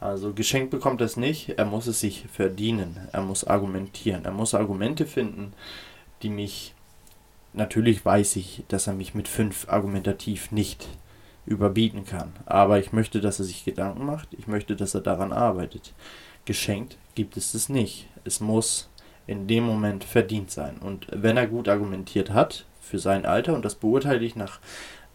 Also 0.00 0.32
geschenkt 0.34 0.70
bekommt 0.70 1.00
er 1.00 1.06
es 1.06 1.16
nicht, 1.16 1.50
er 1.50 1.64
muss 1.64 1.86
es 1.86 2.00
sich 2.00 2.26
verdienen, 2.30 3.08
er 3.12 3.22
muss 3.22 3.44
argumentieren, 3.44 4.24
er 4.24 4.32
muss 4.32 4.54
Argumente 4.54 5.06
finden, 5.06 5.54
die 6.22 6.28
mich, 6.28 6.74
natürlich 7.56 8.04
weiß 8.04 8.36
ich, 8.36 8.64
dass 8.68 8.86
er 8.86 8.92
mich 8.92 9.14
mit 9.14 9.28
fünf 9.28 9.68
argumentativ 9.68 10.52
nicht 10.52 10.88
überbieten 11.46 12.04
kann, 12.04 12.32
aber 12.44 12.78
ich 12.78 12.92
möchte, 12.92 13.20
dass 13.20 13.38
er 13.38 13.44
sich 13.44 13.64
Gedanken 13.64 14.04
macht, 14.04 14.28
ich 14.32 14.46
möchte, 14.46 14.76
dass 14.76 14.94
er 14.94 15.00
daran 15.00 15.32
arbeitet. 15.32 15.94
Geschenkt 16.44 16.96
gibt 17.14 17.36
es 17.36 17.54
es 17.54 17.68
nicht, 17.68 18.08
es 18.24 18.40
muss 18.40 18.88
in 19.26 19.46
dem 19.46 19.64
Moment 19.64 20.04
verdient 20.04 20.50
sein 20.50 20.78
und 20.78 21.06
wenn 21.10 21.36
er 21.36 21.46
gut 21.46 21.68
argumentiert 21.68 22.30
hat 22.30 22.64
für 22.80 22.98
sein 22.98 23.26
Alter, 23.26 23.54
und 23.54 23.64
das 23.64 23.74
beurteile 23.74 24.24
ich 24.24 24.36
nach 24.36 24.60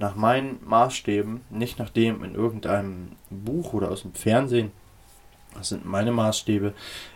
nach 0.01 0.15
meinen 0.15 0.60
Maßstäben, 0.65 1.41
nicht 1.51 1.80
nach 1.80 1.89
dem 1.89 2.23
in 2.23 2.36
irgendeinem 2.36 3.12
Buch 3.30 3.73
oder 3.73 3.89
aus 3.91 4.01
dem 4.01 4.13
Fernsehen. 4.13 4.71
Das 5.54 5.69
sind 5.69 5.86
meine 5.86 6.12
Maßstäbe. 6.12 6.73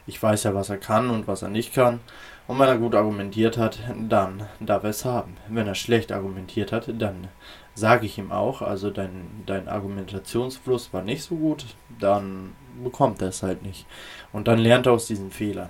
Ich 0.07 0.21
weiß 0.21 0.43
ja, 0.43 0.53
was 0.53 0.69
er 0.69 0.77
kann 0.77 1.09
und 1.09 1.27
was 1.27 1.41
er 1.41 1.49
nicht 1.49 1.73
kann. 1.73 1.99
Und 2.47 2.59
wenn 2.59 2.67
er 2.67 2.77
gut 2.77 2.93
argumentiert 2.93 3.57
hat, 3.57 3.79
dann 4.07 4.47
darf 4.59 4.83
er 4.83 4.91
es 4.91 5.03
haben. 5.03 5.35
Wenn 5.49 5.67
er 5.67 5.75
schlecht 5.75 6.11
argumentiert 6.11 6.71
hat, 6.71 6.89
dann 7.01 7.27
sage 7.73 8.05
ich 8.05 8.17
ihm 8.17 8.31
auch, 8.31 8.61
also 8.61 8.91
dein, 8.91 9.43
dein 9.45 9.67
Argumentationsfluss 9.67 10.93
war 10.93 11.01
nicht 11.01 11.23
so 11.23 11.35
gut, 11.35 11.65
dann 11.99 12.53
bekommt 12.83 13.21
er 13.21 13.29
es 13.29 13.41
halt 13.41 13.63
nicht. 13.63 13.85
Und 14.31 14.47
dann 14.47 14.59
lernt 14.59 14.85
er 14.85 14.93
aus 14.93 15.07
diesen 15.07 15.31
Fehlern. 15.31 15.69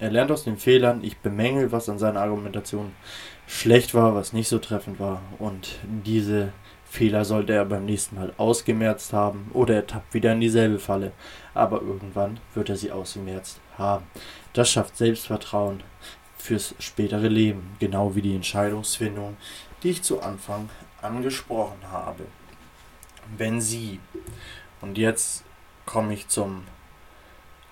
Er 0.00 0.10
lernt 0.10 0.32
aus 0.32 0.44
den 0.44 0.56
Fehlern, 0.56 1.04
ich 1.04 1.18
bemängel, 1.18 1.72
was 1.72 1.90
an 1.90 1.98
seiner 1.98 2.22
Argumentation 2.22 2.92
schlecht 3.46 3.92
war, 3.92 4.14
was 4.14 4.32
nicht 4.32 4.48
so 4.48 4.58
treffend 4.58 4.98
war. 4.98 5.20
Und 5.38 5.78
diese 5.82 6.54
Fehler 6.86 7.26
sollte 7.26 7.52
er 7.52 7.66
beim 7.66 7.84
nächsten 7.84 8.16
Mal 8.16 8.32
ausgemerzt 8.38 9.12
haben 9.12 9.50
oder 9.52 9.74
er 9.74 9.86
tappt 9.86 10.14
wieder 10.14 10.32
in 10.32 10.40
dieselbe 10.40 10.78
Falle. 10.78 11.12
Aber 11.52 11.82
irgendwann 11.82 12.40
wird 12.54 12.70
er 12.70 12.76
sie 12.76 12.90
ausgemerzt 12.90 13.60
haben. 13.76 14.06
Das 14.54 14.70
schafft 14.70 14.96
Selbstvertrauen 14.96 15.82
fürs 16.38 16.74
spätere 16.78 17.28
Leben, 17.28 17.76
genau 17.78 18.14
wie 18.14 18.22
die 18.22 18.34
Entscheidungsfindung, 18.34 19.36
die 19.82 19.90
ich 19.90 20.02
zu 20.02 20.22
Anfang 20.22 20.70
angesprochen 21.02 21.82
habe. 21.92 22.24
Wenn 23.36 23.60
Sie, 23.60 24.00
und 24.80 24.96
jetzt 24.96 25.44
komme 25.84 26.14
ich 26.14 26.28
zum 26.28 26.64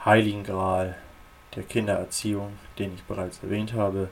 Heiligen 0.05 0.45
Gral 0.45 0.95
der 1.57 1.63
Kindererziehung, 1.63 2.53
den 2.79 2.95
ich 2.95 3.03
bereits 3.05 3.43
erwähnt 3.43 3.73
habe. 3.73 4.11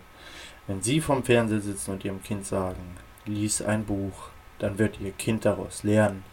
Wenn 0.67 0.83
Sie 0.83 1.01
vom 1.01 1.23
Fernseher 1.23 1.61
sitzen 1.61 1.93
und 1.93 2.05
Ihrem 2.05 2.23
Kind 2.23 2.47
sagen, 2.47 2.97
lies 3.25 3.63
ein 3.63 3.85
Buch, 3.85 4.31
dann 4.59 4.79
wird 4.79 5.01
Ihr 5.01 5.13
Kind 5.13 5.45
daraus 5.45 5.83
lernen. 5.83 6.25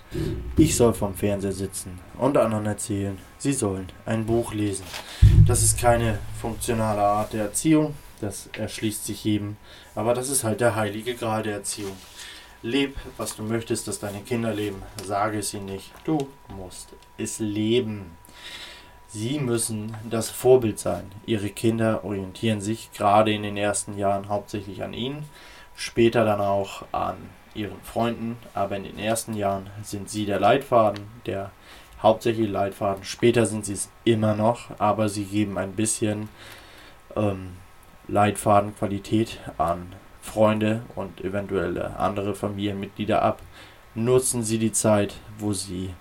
Ich 0.57 0.75
soll 0.75 0.93
vom 0.93 1.15
Fernseher 1.15 1.51
sitzen 1.51 1.99
und 2.17 2.37
anderen 2.37 2.65
erzählen, 2.65 3.17
sie 3.37 3.53
sollen 3.53 3.87
ein 4.05 4.25
Buch 4.25 4.53
lesen. 4.53 4.85
Das 5.47 5.63
ist 5.63 5.79
keine 5.79 6.19
funktionale 6.39 7.01
Art 7.01 7.33
der 7.33 7.45
Erziehung, 7.45 7.95
das 8.21 8.49
erschließt 8.57 9.05
sich 9.05 9.23
jedem, 9.23 9.57
aber 9.95 10.13
das 10.13 10.29
ist 10.29 10.43
halt 10.43 10.61
der 10.61 10.75
heilige 10.75 11.15
Grad 11.15 11.45
der 11.45 11.55
Erziehung. 11.55 11.97
Leb, 12.61 12.95
was 13.17 13.35
du 13.35 13.43
möchtest, 13.43 13.89
dass 13.89 13.99
deine 13.99 14.21
Kinder 14.21 14.53
leben. 14.53 14.81
Sage 15.03 15.39
es 15.39 15.53
ihnen 15.53 15.65
nicht. 15.65 15.91
Du 16.05 16.29
musst 16.57 16.93
es 17.17 17.39
leben. 17.39 18.11
Sie 19.13 19.38
müssen 19.38 19.95
das 20.10 20.32
Vorbild 20.32 20.80
sein. 20.80 21.12
Ihre 21.28 21.49
Kinder 21.49 22.04
orientieren 22.04 22.62
sich 22.62 22.91
gerade 22.93 23.32
in 23.32 23.43
den 23.43 23.58
ersten 23.58 23.95
Jahren 23.95 24.28
hauptsächlich 24.28 24.82
an 24.82 24.95
ihnen, 24.95 25.26
später 25.76 26.26
dann 26.26 26.41
auch 26.41 26.84
an 26.91 27.17
ihren 27.54 27.80
Freunden, 27.84 28.38
aber 28.56 28.76
in 28.76 28.86
den 28.86 28.97
ersten 28.97 29.36
Jahren 29.36 29.69
sind 29.84 30.10
sie 30.10 30.26
der 30.26 30.39
Leitfaden, 30.39 31.04
der 31.28 31.52
hauptsächliche 32.02 32.49
Leitfaden. 32.49 33.04
Später 33.04 33.45
sind 33.45 33.65
sie 33.65 33.73
es 33.73 33.91
immer 34.04 34.34
noch, 34.34 34.71
aber 34.80 35.08
sie 35.10 35.26
geben 35.26 35.60
ein 35.60 35.73
bisschen 35.73 36.30
ähm, 37.15 37.58
Leitfadenqualität 38.08 39.39
an 39.60 39.93
Freunde 40.23 40.82
und 40.95 41.23
eventuelle 41.23 41.97
andere 41.97 42.34
Familienmitglieder 42.34 43.21
ab. 43.21 43.43
Nutzen 43.93 44.41
Sie 44.41 44.58
die 44.58 44.71
Zeit, 44.71 45.13
wo 45.38 45.54
Sie 45.54 45.93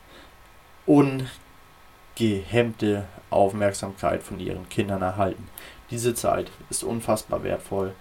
ungehemmte 2.18 3.06
Aufmerksamkeit 3.30 4.22
von 4.22 4.38
Ihren 4.40 4.68
Kindern 4.68 5.02
erhalten. 5.02 5.48
Diese 5.90 6.14
Zeit 6.14 6.50
ist 6.70 6.84
unfassbar 6.84 7.42
wertvoll, 7.42 7.92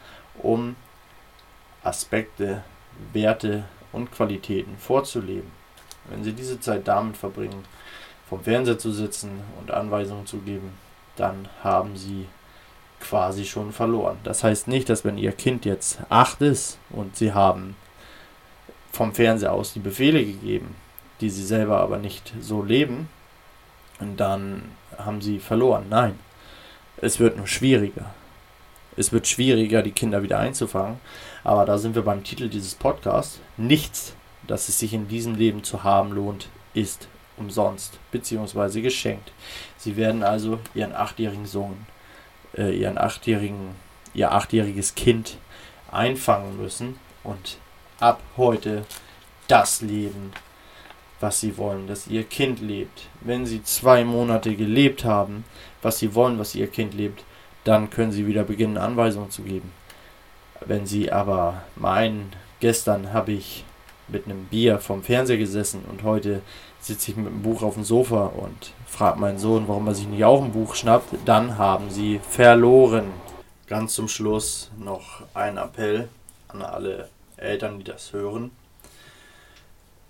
um 0.41 0.75
Aspekte, 1.83 2.63
Werte 3.13 3.63
und 3.91 4.11
Qualitäten 4.11 4.77
vorzuleben. 4.77 5.51
Wenn 6.09 6.23
Sie 6.23 6.33
diese 6.33 6.59
Zeit 6.59 6.87
damit 6.87 7.17
verbringen, 7.17 7.65
vom 8.29 8.43
Fernseher 8.43 8.79
zu 8.79 8.91
sitzen 8.91 9.41
und 9.59 9.71
Anweisungen 9.71 10.25
zu 10.25 10.37
geben, 10.37 10.71
dann 11.15 11.49
haben 11.63 11.97
Sie 11.97 12.27
quasi 12.99 13.45
schon 13.45 13.73
verloren. 13.73 14.17
Das 14.23 14.43
heißt 14.43 14.67
nicht, 14.67 14.89
dass 14.89 15.03
wenn 15.03 15.17
Ihr 15.17 15.31
Kind 15.31 15.65
jetzt 15.65 15.99
acht 16.09 16.41
ist 16.41 16.77
und 16.89 17.15
Sie 17.15 17.33
haben 17.33 17.75
vom 18.91 19.13
Fernseher 19.13 19.53
aus 19.53 19.73
die 19.73 19.79
Befehle 19.79 20.23
gegeben, 20.23 20.75
die 21.19 21.29
Sie 21.29 21.43
selber 21.43 21.81
aber 21.81 21.97
nicht 21.97 22.33
so 22.39 22.63
leben, 22.63 23.09
dann 24.17 24.63
haben 24.97 25.21
Sie 25.21 25.39
verloren. 25.39 25.85
Nein, 25.89 26.19
es 26.97 27.19
wird 27.19 27.37
nur 27.37 27.47
schwieriger. 27.47 28.13
Es 28.97 29.11
wird 29.11 29.27
schwieriger, 29.27 29.81
die 29.81 29.91
Kinder 29.91 30.21
wieder 30.21 30.39
einzufangen. 30.39 30.99
Aber 31.43 31.65
da 31.65 31.77
sind 31.77 31.95
wir 31.95 32.03
beim 32.03 32.23
Titel 32.23 32.49
dieses 32.49 32.75
Podcasts. 32.75 33.39
Nichts, 33.57 34.13
das 34.47 34.69
es 34.69 34.79
sich 34.79 34.93
in 34.93 35.07
diesem 35.07 35.35
Leben 35.35 35.63
zu 35.63 35.83
haben 35.83 36.11
lohnt, 36.11 36.49
ist 36.73 37.07
umsonst 37.37 37.99
bzw. 38.11 38.81
geschenkt. 38.81 39.31
Sie 39.77 39.95
werden 39.95 40.23
also 40.23 40.59
ihren 40.75 40.93
achtjährigen 40.93 41.45
Sohn 41.45 41.85
äh, 42.57 42.77
ihren 42.77 42.97
achtjährigen, 42.97 43.75
ihr 44.13 44.31
achtjähriges 44.31 44.95
Kind 44.95 45.37
einfangen 45.91 46.57
müssen 46.61 46.99
und 47.23 47.57
ab 47.99 48.21
heute 48.37 48.85
das 49.47 49.81
leben, 49.81 50.31
was 51.21 51.39
sie 51.39 51.57
wollen, 51.57 51.87
dass 51.87 52.07
ihr 52.07 52.23
Kind 52.23 52.61
lebt. 52.61 53.07
Wenn 53.21 53.45
sie 53.45 53.63
zwei 53.63 54.03
Monate 54.03 54.55
gelebt 54.55 55.05
haben, 55.05 55.45
was 55.81 55.99
sie 55.99 56.15
wollen, 56.15 56.39
was 56.39 56.55
ihr 56.55 56.67
Kind 56.67 56.93
lebt, 56.93 57.23
dann 57.63 57.89
können 57.89 58.11
sie 58.11 58.27
wieder 58.27 58.43
beginnen, 58.43 58.77
Anweisungen 58.77 59.31
zu 59.31 59.43
geben. 59.43 59.71
Wenn 60.65 60.85
sie 60.85 61.11
aber 61.11 61.63
meinen, 61.75 62.31
gestern 62.59 63.13
habe 63.13 63.31
ich 63.31 63.63
mit 64.07 64.25
einem 64.25 64.45
Bier 64.45 64.79
vom 64.79 65.03
Fernseher 65.03 65.37
gesessen 65.37 65.83
und 65.89 66.03
heute 66.03 66.41
sitze 66.79 67.11
ich 67.11 67.17
mit 67.17 67.27
dem 67.27 67.41
Buch 67.41 67.61
auf 67.63 67.75
dem 67.75 67.83
Sofa 67.83 68.25
und 68.25 68.73
frage 68.85 69.19
meinen 69.19 69.39
Sohn, 69.39 69.67
warum 69.67 69.87
er 69.87 69.95
sich 69.95 70.07
nicht 70.07 70.23
auch 70.23 70.43
ein 70.43 70.51
Buch 70.51 70.75
schnappt, 70.75 71.13
dann 71.25 71.57
haben 71.57 71.89
sie 71.89 72.19
verloren. 72.27 73.05
Ganz 73.67 73.93
zum 73.93 74.07
Schluss 74.07 74.71
noch 74.77 75.23
ein 75.33 75.57
Appell 75.57 76.09
an 76.49 76.61
alle 76.61 77.09
Eltern, 77.37 77.79
die 77.79 77.85
das 77.85 78.11
hören. 78.11 78.51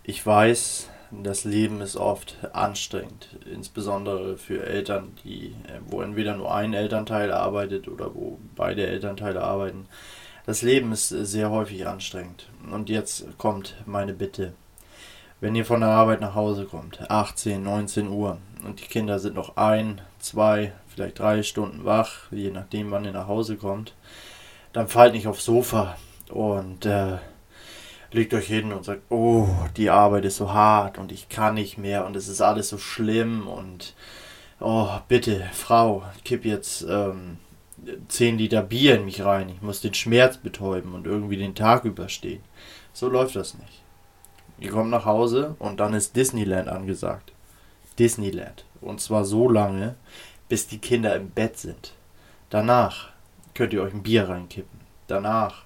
Ich 0.03 0.25
weiß, 0.25 0.89
das 1.11 1.43
Leben 1.43 1.81
ist 1.81 1.97
oft 1.97 2.37
anstrengend, 2.53 3.37
insbesondere 3.51 4.37
für 4.37 4.65
Eltern, 4.65 5.13
die, 5.23 5.55
wo 5.87 6.01
entweder 6.01 6.37
nur 6.37 6.53
ein 6.53 6.73
Elternteil 6.73 7.31
arbeitet 7.31 7.87
oder 7.87 8.15
wo 8.15 8.39
beide 8.55 8.87
Elternteile 8.87 9.43
arbeiten. 9.43 9.87
Das 10.45 10.61
Leben 10.61 10.91
ist 10.91 11.09
sehr 11.09 11.51
häufig 11.51 11.85
anstrengend. 11.87 12.47
Und 12.71 12.89
jetzt 12.89 13.25
kommt 13.37 13.75
meine 13.85 14.13
Bitte. 14.13 14.53
Wenn 15.39 15.55
ihr 15.55 15.65
von 15.65 15.81
der 15.81 15.89
Arbeit 15.89 16.21
nach 16.21 16.35
Hause 16.35 16.65
kommt, 16.65 17.09
18, 17.09 17.61
19 17.61 18.07
Uhr, 18.07 18.37
und 18.63 18.79
die 18.79 18.85
Kinder 18.85 19.19
sind 19.19 19.35
noch 19.35 19.57
ein, 19.57 20.01
zwei, 20.19 20.71
vielleicht 20.87 21.19
drei 21.19 21.43
Stunden 21.43 21.83
wach, 21.83 22.31
je 22.31 22.51
nachdem, 22.51 22.91
wann 22.91 23.05
ihr 23.05 23.11
nach 23.11 23.27
Hause 23.27 23.57
kommt, 23.57 23.95
dann 24.71 24.87
fallt 24.87 25.13
nicht 25.13 25.27
aufs 25.27 25.45
Sofa 25.45 25.97
und 26.29 26.85
äh, 26.85 27.17
legt 28.11 28.33
euch 28.33 28.47
hin 28.47 28.73
und 28.73 28.83
sagt, 28.83 29.03
oh, 29.09 29.47
die 29.77 29.89
Arbeit 29.89 30.25
ist 30.25 30.37
so 30.37 30.53
hart 30.53 30.97
und 30.97 31.11
ich 31.11 31.29
kann 31.29 31.55
nicht 31.55 31.77
mehr 31.77 32.05
und 32.05 32.15
es 32.15 32.27
ist 32.27 32.41
alles 32.41 32.69
so 32.69 32.77
schlimm 32.77 33.47
und 33.47 33.95
oh, 34.59 34.89
bitte, 35.07 35.47
Frau, 35.53 36.03
kipp 36.23 36.45
jetzt 36.45 36.85
ähm, 36.89 37.37
10 38.07 38.37
Liter 38.37 38.61
Bier 38.61 38.95
in 38.95 39.05
mich 39.05 39.23
rein, 39.23 39.49
ich 39.49 39.61
muss 39.61 39.81
den 39.81 39.93
Schmerz 39.93 40.37
betäuben 40.37 40.93
und 40.93 41.07
irgendwie 41.07 41.37
den 41.37 41.55
Tag 41.55 41.85
überstehen. 41.85 42.43
So 42.93 43.09
läuft 43.09 43.35
das 43.35 43.55
nicht. 43.57 43.81
Ihr 44.59 44.69
kommt 44.69 44.91
nach 44.91 45.05
Hause 45.05 45.55
und 45.57 45.79
dann 45.79 45.93
ist 45.93 46.15
Disneyland 46.15 46.67
angesagt. 46.67 47.31
Disneyland. 47.97 48.65
Und 48.79 49.01
zwar 49.01 49.25
so 49.25 49.49
lange, 49.49 49.95
bis 50.49 50.67
die 50.67 50.77
Kinder 50.77 51.15
im 51.15 51.29
Bett 51.29 51.57
sind. 51.57 51.93
Danach 52.49 53.09
könnt 53.55 53.73
ihr 53.73 53.81
euch 53.81 53.93
ein 53.93 54.03
Bier 54.03 54.29
reinkippen. 54.29 54.79
Danach 55.07 55.63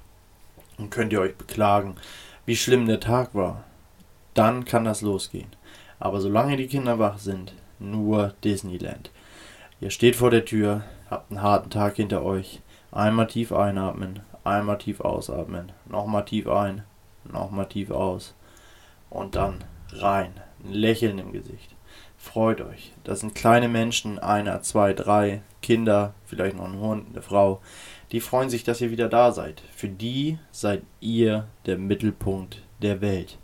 könnt 0.90 1.12
ihr 1.12 1.22
euch 1.22 1.36
beklagen, 1.36 1.96
wie 2.46 2.56
schlimm 2.56 2.88
der 2.88 3.00
Tag 3.00 3.34
war. 3.34 3.64
Dann 4.34 4.66
kann 4.66 4.84
das 4.84 5.02
losgehen. 5.02 5.50
Aber 6.00 6.22
solange 6.22 6.58
die 6.58 6.68
Kinder 6.68 7.00
wach 7.00 7.18
sind, 7.18 7.54
nur 7.80 8.34
Disneyland. 8.44 9.12
Ihr 9.80 9.90
steht 9.90 10.16
vor 10.16 10.30
der 10.30 10.46
Tür, 10.46 10.84
habt 11.10 11.32
einen 11.32 11.42
harten 11.42 11.70
Tag 11.70 11.96
hinter 11.96 12.24
euch. 12.24 12.62
Einmal 12.92 13.28
tief 13.28 13.52
einatmen, 13.52 14.22
einmal 14.44 14.78
tief 14.78 15.02
ausatmen, 15.02 15.72
nochmal 15.86 16.26
tief 16.26 16.48
ein, 16.48 16.84
nochmal 17.26 17.68
tief 17.68 17.92
aus 17.92 18.36
und 19.10 19.36
dann 19.36 19.64
rein. 19.92 20.34
Ein 20.64 20.74
Lächeln 20.74 21.20
im 21.20 21.32
Gesicht. 21.32 21.76
Freut 22.18 22.62
euch. 22.62 22.94
Das 23.04 23.20
sind 23.20 23.36
kleine 23.36 23.68
Menschen, 23.68 24.20
einer, 24.20 24.62
zwei, 24.62 24.94
drei, 24.94 25.42
Kinder, 25.62 26.14
vielleicht 26.26 26.58
noch 26.58 26.66
ein 26.66 26.80
Hund, 26.80 27.08
eine 27.12 27.22
Frau. 27.22 27.62
Die 28.12 28.20
freuen 28.20 28.50
sich, 28.50 28.64
dass 28.64 28.82
ihr 28.82 28.92
wieder 28.92 29.10
da 29.10 29.32
seid. 29.32 29.62
Für 29.76 29.90
die 29.90 30.38
seid 30.52 30.84
ihr 31.00 31.48
der 31.66 31.78
Mittelpunkt 31.78 32.62
der 32.82 33.02
Welt. 33.02 33.38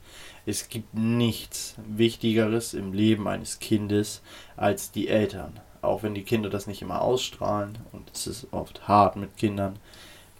Es 0.46 0.70
gibt 0.70 0.94
nichts 0.94 1.76
Wichtigeres 1.88 2.74
im 2.74 2.94
Leben 2.94 3.28
eines 3.28 3.60
Kindes 3.60 4.22
als 4.58 4.92
die 4.92 5.08
Eltern. 5.08 5.60
Auch 5.82 6.04
wenn 6.04 6.14
die 6.14 6.24
Kinder 6.24 6.50
das 6.50 6.68
nicht 6.68 6.82
immer 6.82 7.02
ausstrahlen 7.02 7.80
und 7.92 8.12
es 8.14 8.28
ist 8.28 8.48
oft 8.52 8.88
hart 8.88 9.16
mit 9.16 9.38
Kindern. 9.38 9.78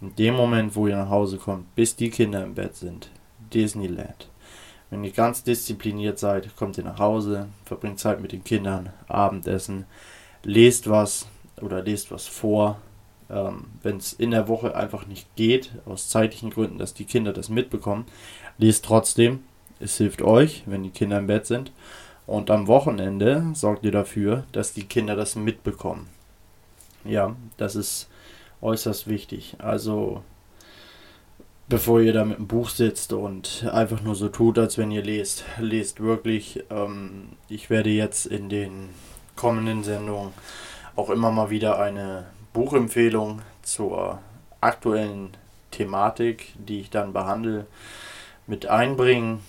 In 0.00 0.14
dem 0.16 0.34
Moment, 0.34 0.74
wo 0.74 0.86
ihr 0.86 0.96
nach 0.96 1.10
Hause 1.10 1.36
kommt, 1.38 1.74
bis 1.74 1.96
die 1.96 2.10
Kinder 2.10 2.42
im 2.44 2.54
Bett 2.54 2.76
sind, 2.76 3.10
Disneyland. 3.52 4.28
Wenn 4.92 5.04
ihr 5.04 5.12
ganz 5.12 5.42
diszipliniert 5.42 6.18
seid, 6.18 6.54
kommt 6.54 6.76
ihr 6.76 6.84
nach 6.84 6.98
Hause, 6.98 7.48
verbringt 7.64 7.98
Zeit 7.98 8.20
mit 8.20 8.30
den 8.30 8.44
Kindern, 8.44 8.90
Abendessen, 9.08 9.86
lest 10.42 10.86
was 10.86 11.26
oder 11.62 11.82
lest 11.82 12.10
was 12.10 12.26
vor. 12.26 12.76
Ähm, 13.30 13.68
Wenn 13.82 13.96
es 13.96 14.12
in 14.12 14.32
der 14.32 14.48
Woche 14.48 14.76
einfach 14.76 15.06
nicht 15.06 15.34
geht, 15.34 15.70
aus 15.86 16.10
zeitlichen 16.10 16.50
Gründen, 16.50 16.76
dass 16.76 16.92
die 16.92 17.06
Kinder 17.06 17.32
das 17.32 17.48
mitbekommen, 17.48 18.04
lest 18.58 18.84
trotzdem. 18.84 19.40
Es 19.80 19.96
hilft 19.96 20.20
euch, 20.20 20.62
wenn 20.66 20.82
die 20.82 20.90
Kinder 20.90 21.16
im 21.20 21.26
Bett 21.26 21.46
sind. 21.46 21.72
Und 22.26 22.50
am 22.50 22.66
Wochenende 22.66 23.46
sorgt 23.54 23.84
ihr 23.84 23.92
dafür, 23.92 24.44
dass 24.52 24.74
die 24.74 24.84
Kinder 24.84 25.16
das 25.16 25.36
mitbekommen. 25.36 26.06
Ja, 27.02 27.34
das 27.56 27.76
ist 27.76 28.10
äußerst 28.60 29.08
wichtig. 29.08 29.56
Also 29.56 30.22
bevor 31.72 32.02
ihr 32.02 32.12
da 32.12 32.26
mit 32.26 32.36
dem 32.36 32.48
Buch 32.48 32.68
sitzt 32.68 33.14
und 33.14 33.66
einfach 33.72 34.02
nur 34.02 34.14
so 34.14 34.28
tut, 34.28 34.58
als 34.58 34.76
wenn 34.76 34.90
ihr 34.90 35.02
lest. 35.02 35.46
Lest 35.58 36.00
wirklich. 36.00 36.62
Ähm, 36.68 37.30
ich 37.48 37.70
werde 37.70 37.88
jetzt 37.88 38.26
in 38.26 38.50
den 38.50 38.90
kommenden 39.36 39.82
Sendungen 39.82 40.34
auch 40.96 41.08
immer 41.08 41.30
mal 41.30 41.48
wieder 41.48 41.78
eine 41.80 42.26
Buchempfehlung 42.52 43.40
zur 43.62 44.18
aktuellen 44.60 45.30
Thematik, 45.70 46.52
die 46.56 46.80
ich 46.80 46.90
dann 46.90 47.14
behandle, 47.14 47.64
mit 48.46 48.66
einbringen. 48.66 49.40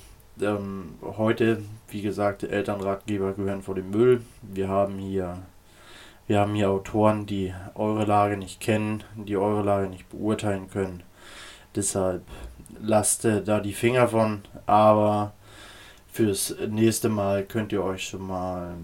Ähm, 0.41 0.95
heute, 1.01 1.62
wie 1.89 2.01
gesagt, 2.01 2.43
Elternratgeber 2.43 3.33
gehören 3.33 3.63
vor 3.63 3.75
dem 3.75 3.89
Müll. 3.89 4.21
Wir 4.41 4.69
haben 4.69 4.97
hier 4.97 5.39
Wir 6.25 6.39
haben 6.39 6.55
hier 6.55 6.69
Autoren, 6.69 7.25
die 7.25 7.53
eure 7.75 8.05
Lage 8.05 8.38
nicht 8.38 8.62
kennen, 8.62 9.03
die 9.13 9.36
eure 9.36 9.62
Lage 9.62 9.89
nicht 9.89 10.09
beurteilen 10.09 10.69
können. 10.69 11.03
Deshalb 11.75 12.23
lasst 12.81 13.25
da 13.25 13.59
die 13.59 13.73
Finger 13.73 14.07
von, 14.07 14.41
aber 14.65 15.33
fürs 16.12 16.55
nächste 16.67 17.09
Mal 17.09 17.43
könnt 17.43 17.71
ihr 17.71 17.83
euch 17.83 18.07
schon 18.07 18.27
mal 18.27 18.75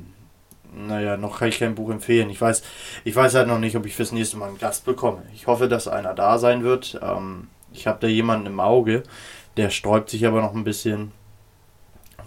naja, 0.74 1.18
noch 1.18 1.40
kann 1.40 1.50
ich 1.50 1.60
kein 1.60 1.76
Buch 1.76 1.90
empfehlen. 1.90 2.30
Ich 2.30 2.40
weiß, 2.40 2.64
ich 3.04 3.16
weiß 3.16 3.36
halt 3.36 3.48
noch 3.48 3.60
nicht, 3.60 3.76
ob 3.76 3.86
ich 3.86 3.96
fürs 3.96 4.12
nächste 4.12 4.38
Mal 4.38 4.50
einen 4.50 4.58
Gast 4.58 4.86
bekomme. 4.86 5.24
Ich 5.34 5.48
hoffe, 5.48 5.68
dass 5.68 5.88
einer 5.88 6.14
da 6.14 6.38
sein 6.38 6.64
wird. 6.64 7.00
Ähm, 7.02 7.48
ich 7.74 7.88
habe 7.88 8.00
da 8.02 8.08
jemanden 8.08 8.48
im 8.48 8.60
Auge, 8.60 9.04
der 9.58 9.70
sträubt 9.70 10.10
sich 10.10 10.26
aber 10.26 10.42
noch 10.42 10.54
ein 10.54 10.64
bisschen. 10.64 11.12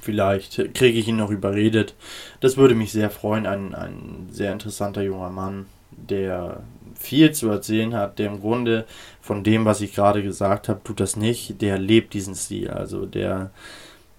Vielleicht 0.00 0.74
kriege 0.74 0.98
ich 0.98 1.06
ihn 1.06 1.16
noch 1.16 1.30
überredet. 1.30 1.94
Das 2.40 2.56
würde 2.56 2.74
mich 2.74 2.90
sehr 2.90 3.10
freuen. 3.10 3.46
Ein, 3.46 3.74
ein 3.74 4.28
sehr 4.30 4.52
interessanter 4.52 5.02
junger 5.02 5.30
Mann, 5.30 5.66
der 5.92 6.64
viel 7.02 7.32
zu 7.32 7.48
erzählen 7.48 7.94
hat, 7.94 8.18
der 8.18 8.28
im 8.28 8.40
Grunde 8.40 8.86
von 9.20 9.44
dem, 9.44 9.64
was 9.64 9.80
ich 9.80 9.94
gerade 9.94 10.22
gesagt 10.22 10.68
habe, 10.68 10.80
tut 10.84 11.00
das 11.00 11.16
nicht. 11.16 11.60
Der 11.60 11.78
lebt 11.78 12.14
diesen 12.14 12.34
Stil. 12.34 12.70
Also 12.70 13.06
der 13.06 13.50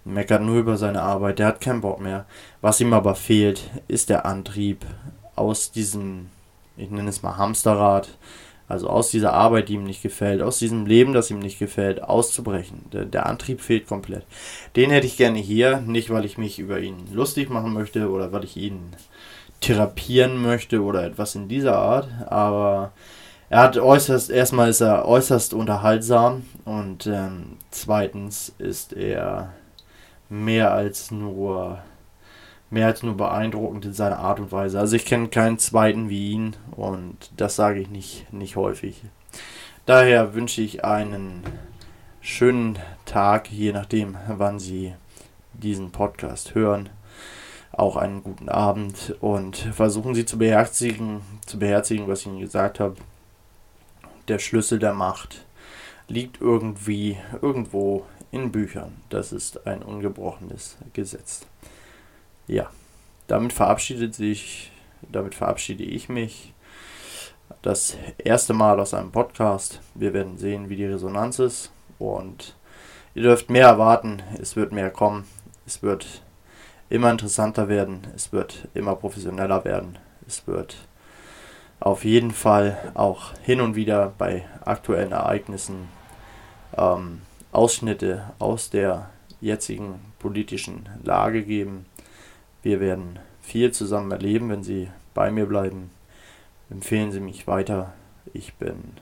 meckert 0.06 0.42
nur 0.42 0.58
über 0.58 0.78
seine 0.78 1.02
Arbeit, 1.02 1.40
der 1.40 1.48
hat 1.48 1.62
keinen 1.62 1.82
Bock 1.82 2.00
mehr. 2.00 2.26
Was 2.62 2.82
ihm 2.82 2.94
aber 2.94 3.16
fehlt, 3.16 3.70
ist 3.88 4.10
der 4.10 4.26
Antrieb 4.26 4.86
aus 5.36 5.72
diesem, 5.72 6.28
ich 6.78 6.90
nenne 6.90 7.10
es 7.10 7.24
mal 7.24 7.38
Hamsterrad, 7.38 8.10
also 8.68 8.90
aus 8.90 9.12
dieser 9.12 9.34
Arbeit, 9.34 9.70
die 9.70 9.74
ihm 9.74 9.84
nicht 9.84 10.02
gefällt, 10.02 10.42
aus 10.42 10.58
diesem 10.58 10.86
Leben, 10.86 11.14
das 11.14 11.30
ihm 11.30 11.40
nicht 11.40 11.60
gefällt, 11.60 12.02
auszubrechen. 12.02 12.86
Der, 12.92 13.06
der, 13.06 13.26
Antrieb 13.26 13.62
fehlt 13.62 13.88
komplett. 13.88 14.26
Den 14.76 14.90
hätte 14.90 15.06
ich 15.06 15.18
gerne 15.18 15.40
hier, 15.40 15.82
nicht 15.82 16.10
weil 16.10 16.26
ich 16.26 16.38
mich 16.38 16.60
über 16.60 16.80
ihn 16.80 16.96
lustig 17.14 17.50
machen 17.50 17.74
möchte 17.74 18.10
oder 18.10 18.32
weil 18.32 18.46
ich 18.46 18.56
ihn 18.58 18.80
therapieren 19.64 20.42
möchte 20.42 20.82
oder 20.82 21.04
etwas 21.04 21.36
in 21.36 21.48
dieser 21.48 21.78
Art, 21.78 22.10
aber 22.28 22.92
er 23.50 23.60
hat 23.60 23.78
äußerst, 23.78 24.30
erstmal 24.30 24.70
ist 24.70 24.82
er 24.82 25.08
äußerst 25.08 25.54
unterhaltsam 25.54 26.44
und 26.66 27.08
ähm, 27.08 27.58
zweitens 27.72 28.54
ist 28.58 28.94
er 28.94 29.54
mehr 30.30 30.74
als 30.74 31.12
nur 31.12 31.80
mehr 32.72 32.88
als 32.88 33.04
nur 33.04 33.16
beeindruckend 33.16 33.86
in 33.86 33.94
seiner 33.94 34.18
Art 34.18 34.40
und 34.40 34.52
Weise. 34.52 34.80
Also 34.80 34.96
ich 34.96 35.06
kenne 35.06 35.28
keinen 35.28 35.60
zweiten 35.60 36.10
wie 36.10 36.32
ihn 36.32 36.56
und 36.72 37.32
das 37.38 37.56
sage 37.56 37.80
ich 37.80 37.90
nicht, 37.90 38.34
nicht 38.34 38.56
häufig. 38.56 39.04
Daher 39.86 40.34
wünsche 40.34 40.62
ich 40.62 40.84
einen 40.84 41.44
schönen 42.20 42.80
Tag, 43.06 43.52
je 43.52 43.72
nachdem, 43.72 44.18
wann 44.28 44.58
Sie 44.58 44.96
diesen 45.54 45.92
Podcast 45.92 46.56
hören. 46.56 46.90
Auch 47.74 47.98
einen 47.98 48.24
guten 48.24 48.50
Abend 48.50 49.16
und 49.20 49.58
versuchen 49.58 50.16
Sie 50.16 50.26
zu 50.26 50.38
beherzigen, 50.38 51.22
zu 51.46 51.60
beherzigen, 51.60 52.08
was 52.08 52.22
ich 52.22 52.28
Ihnen 52.28 52.40
gesagt 52.40 52.80
habe. 52.80 52.96
Der 54.28 54.40
Schlüssel 54.40 54.80
der 54.80 54.94
Macht 54.94 55.44
liegt 56.08 56.40
irgendwie 56.40 57.18
irgendwo 57.42 58.06
in 58.32 58.52
Büchern. 58.52 59.02
Das 59.10 59.32
ist 59.32 59.68
ein 59.68 59.82
ungebrochenes 59.84 60.78
Gesetz. 60.94 61.46
Ja, 62.48 62.70
damit 63.28 63.54
verabschiedet 63.54 64.16
sich, 64.16 64.72
damit 65.12 65.36
verabschiede 65.36 65.84
ich 65.84 66.10
mich. 66.10 66.54
Das 67.62 67.96
erste 68.18 68.54
Mal 68.54 68.80
aus 68.80 68.94
einem 68.94 69.12
Podcast. 69.12 69.82
Wir 69.94 70.14
werden 70.14 70.38
sehen, 70.38 70.70
wie 70.70 70.76
die 70.76 70.86
Resonanz 70.86 71.40
ist. 71.40 71.72
Und 72.00 72.56
ihr 73.14 73.24
dürft 73.24 73.50
mehr 73.50 73.68
erwarten. 73.68 74.22
Es 74.42 74.56
wird 74.56 74.72
mehr 74.72 74.90
kommen. 74.90 75.26
Es 75.66 75.84
wird 75.84 76.23
immer 76.94 77.10
interessanter 77.10 77.70
werden. 77.70 78.02
Es 78.16 78.32
wird 78.32 78.68
immer 78.76 78.96
professioneller 78.96 79.66
werden. 79.66 79.98
Es 80.28 80.46
wird 80.46 80.78
auf 81.80 82.06
jeden 82.06 82.30
Fall 82.30 82.78
auch 82.94 83.34
hin 83.42 83.62
und 83.62 83.76
wieder 83.76 84.14
bei 84.20 84.46
aktuellen 84.64 85.12
Ereignissen 85.12 85.90
ähm, 86.78 87.22
Ausschnitte 87.52 88.32
aus 88.38 88.70
der 88.70 89.10
jetzigen 89.42 90.02
politischen 90.20 90.88
Lage 91.04 91.42
geben. 91.44 91.88
Wir 92.62 92.80
werden 92.80 93.18
viel 93.42 93.72
zusammen 93.72 94.12
erleben, 94.12 94.50
wenn 94.50 94.64
Sie 94.64 94.88
bei 95.16 95.32
mir 95.32 95.48
bleiben. 95.48 95.90
Empfehlen 96.70 97.12
Sie 97.12 97.20
mich 97.20 97.48
weiter. 97.48 97.94
Ich 98.34 98.54
bin 98.54 98.98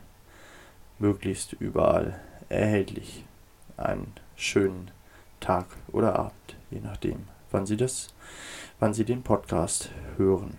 möglichst 0.98 1.54
überall 1.60 2.18
erhältlich. 2.48 3.26
Einen 3.76 4.14
schönen 4.38 4.92
Tag 5.42 5.66
oder 5.92 6.18
Abend, 6.18 6.56
je 6.70 6.80
nachdem, 6.80 7.28
wann 7.52 7.66
Sie 7.66 7.78
das, 7.78 8.14
wann 8.80 8.94
Sie 8.94 9.06
den 9.06 9.24
Podcast 9.24 9.92
hören. 10.18 10.58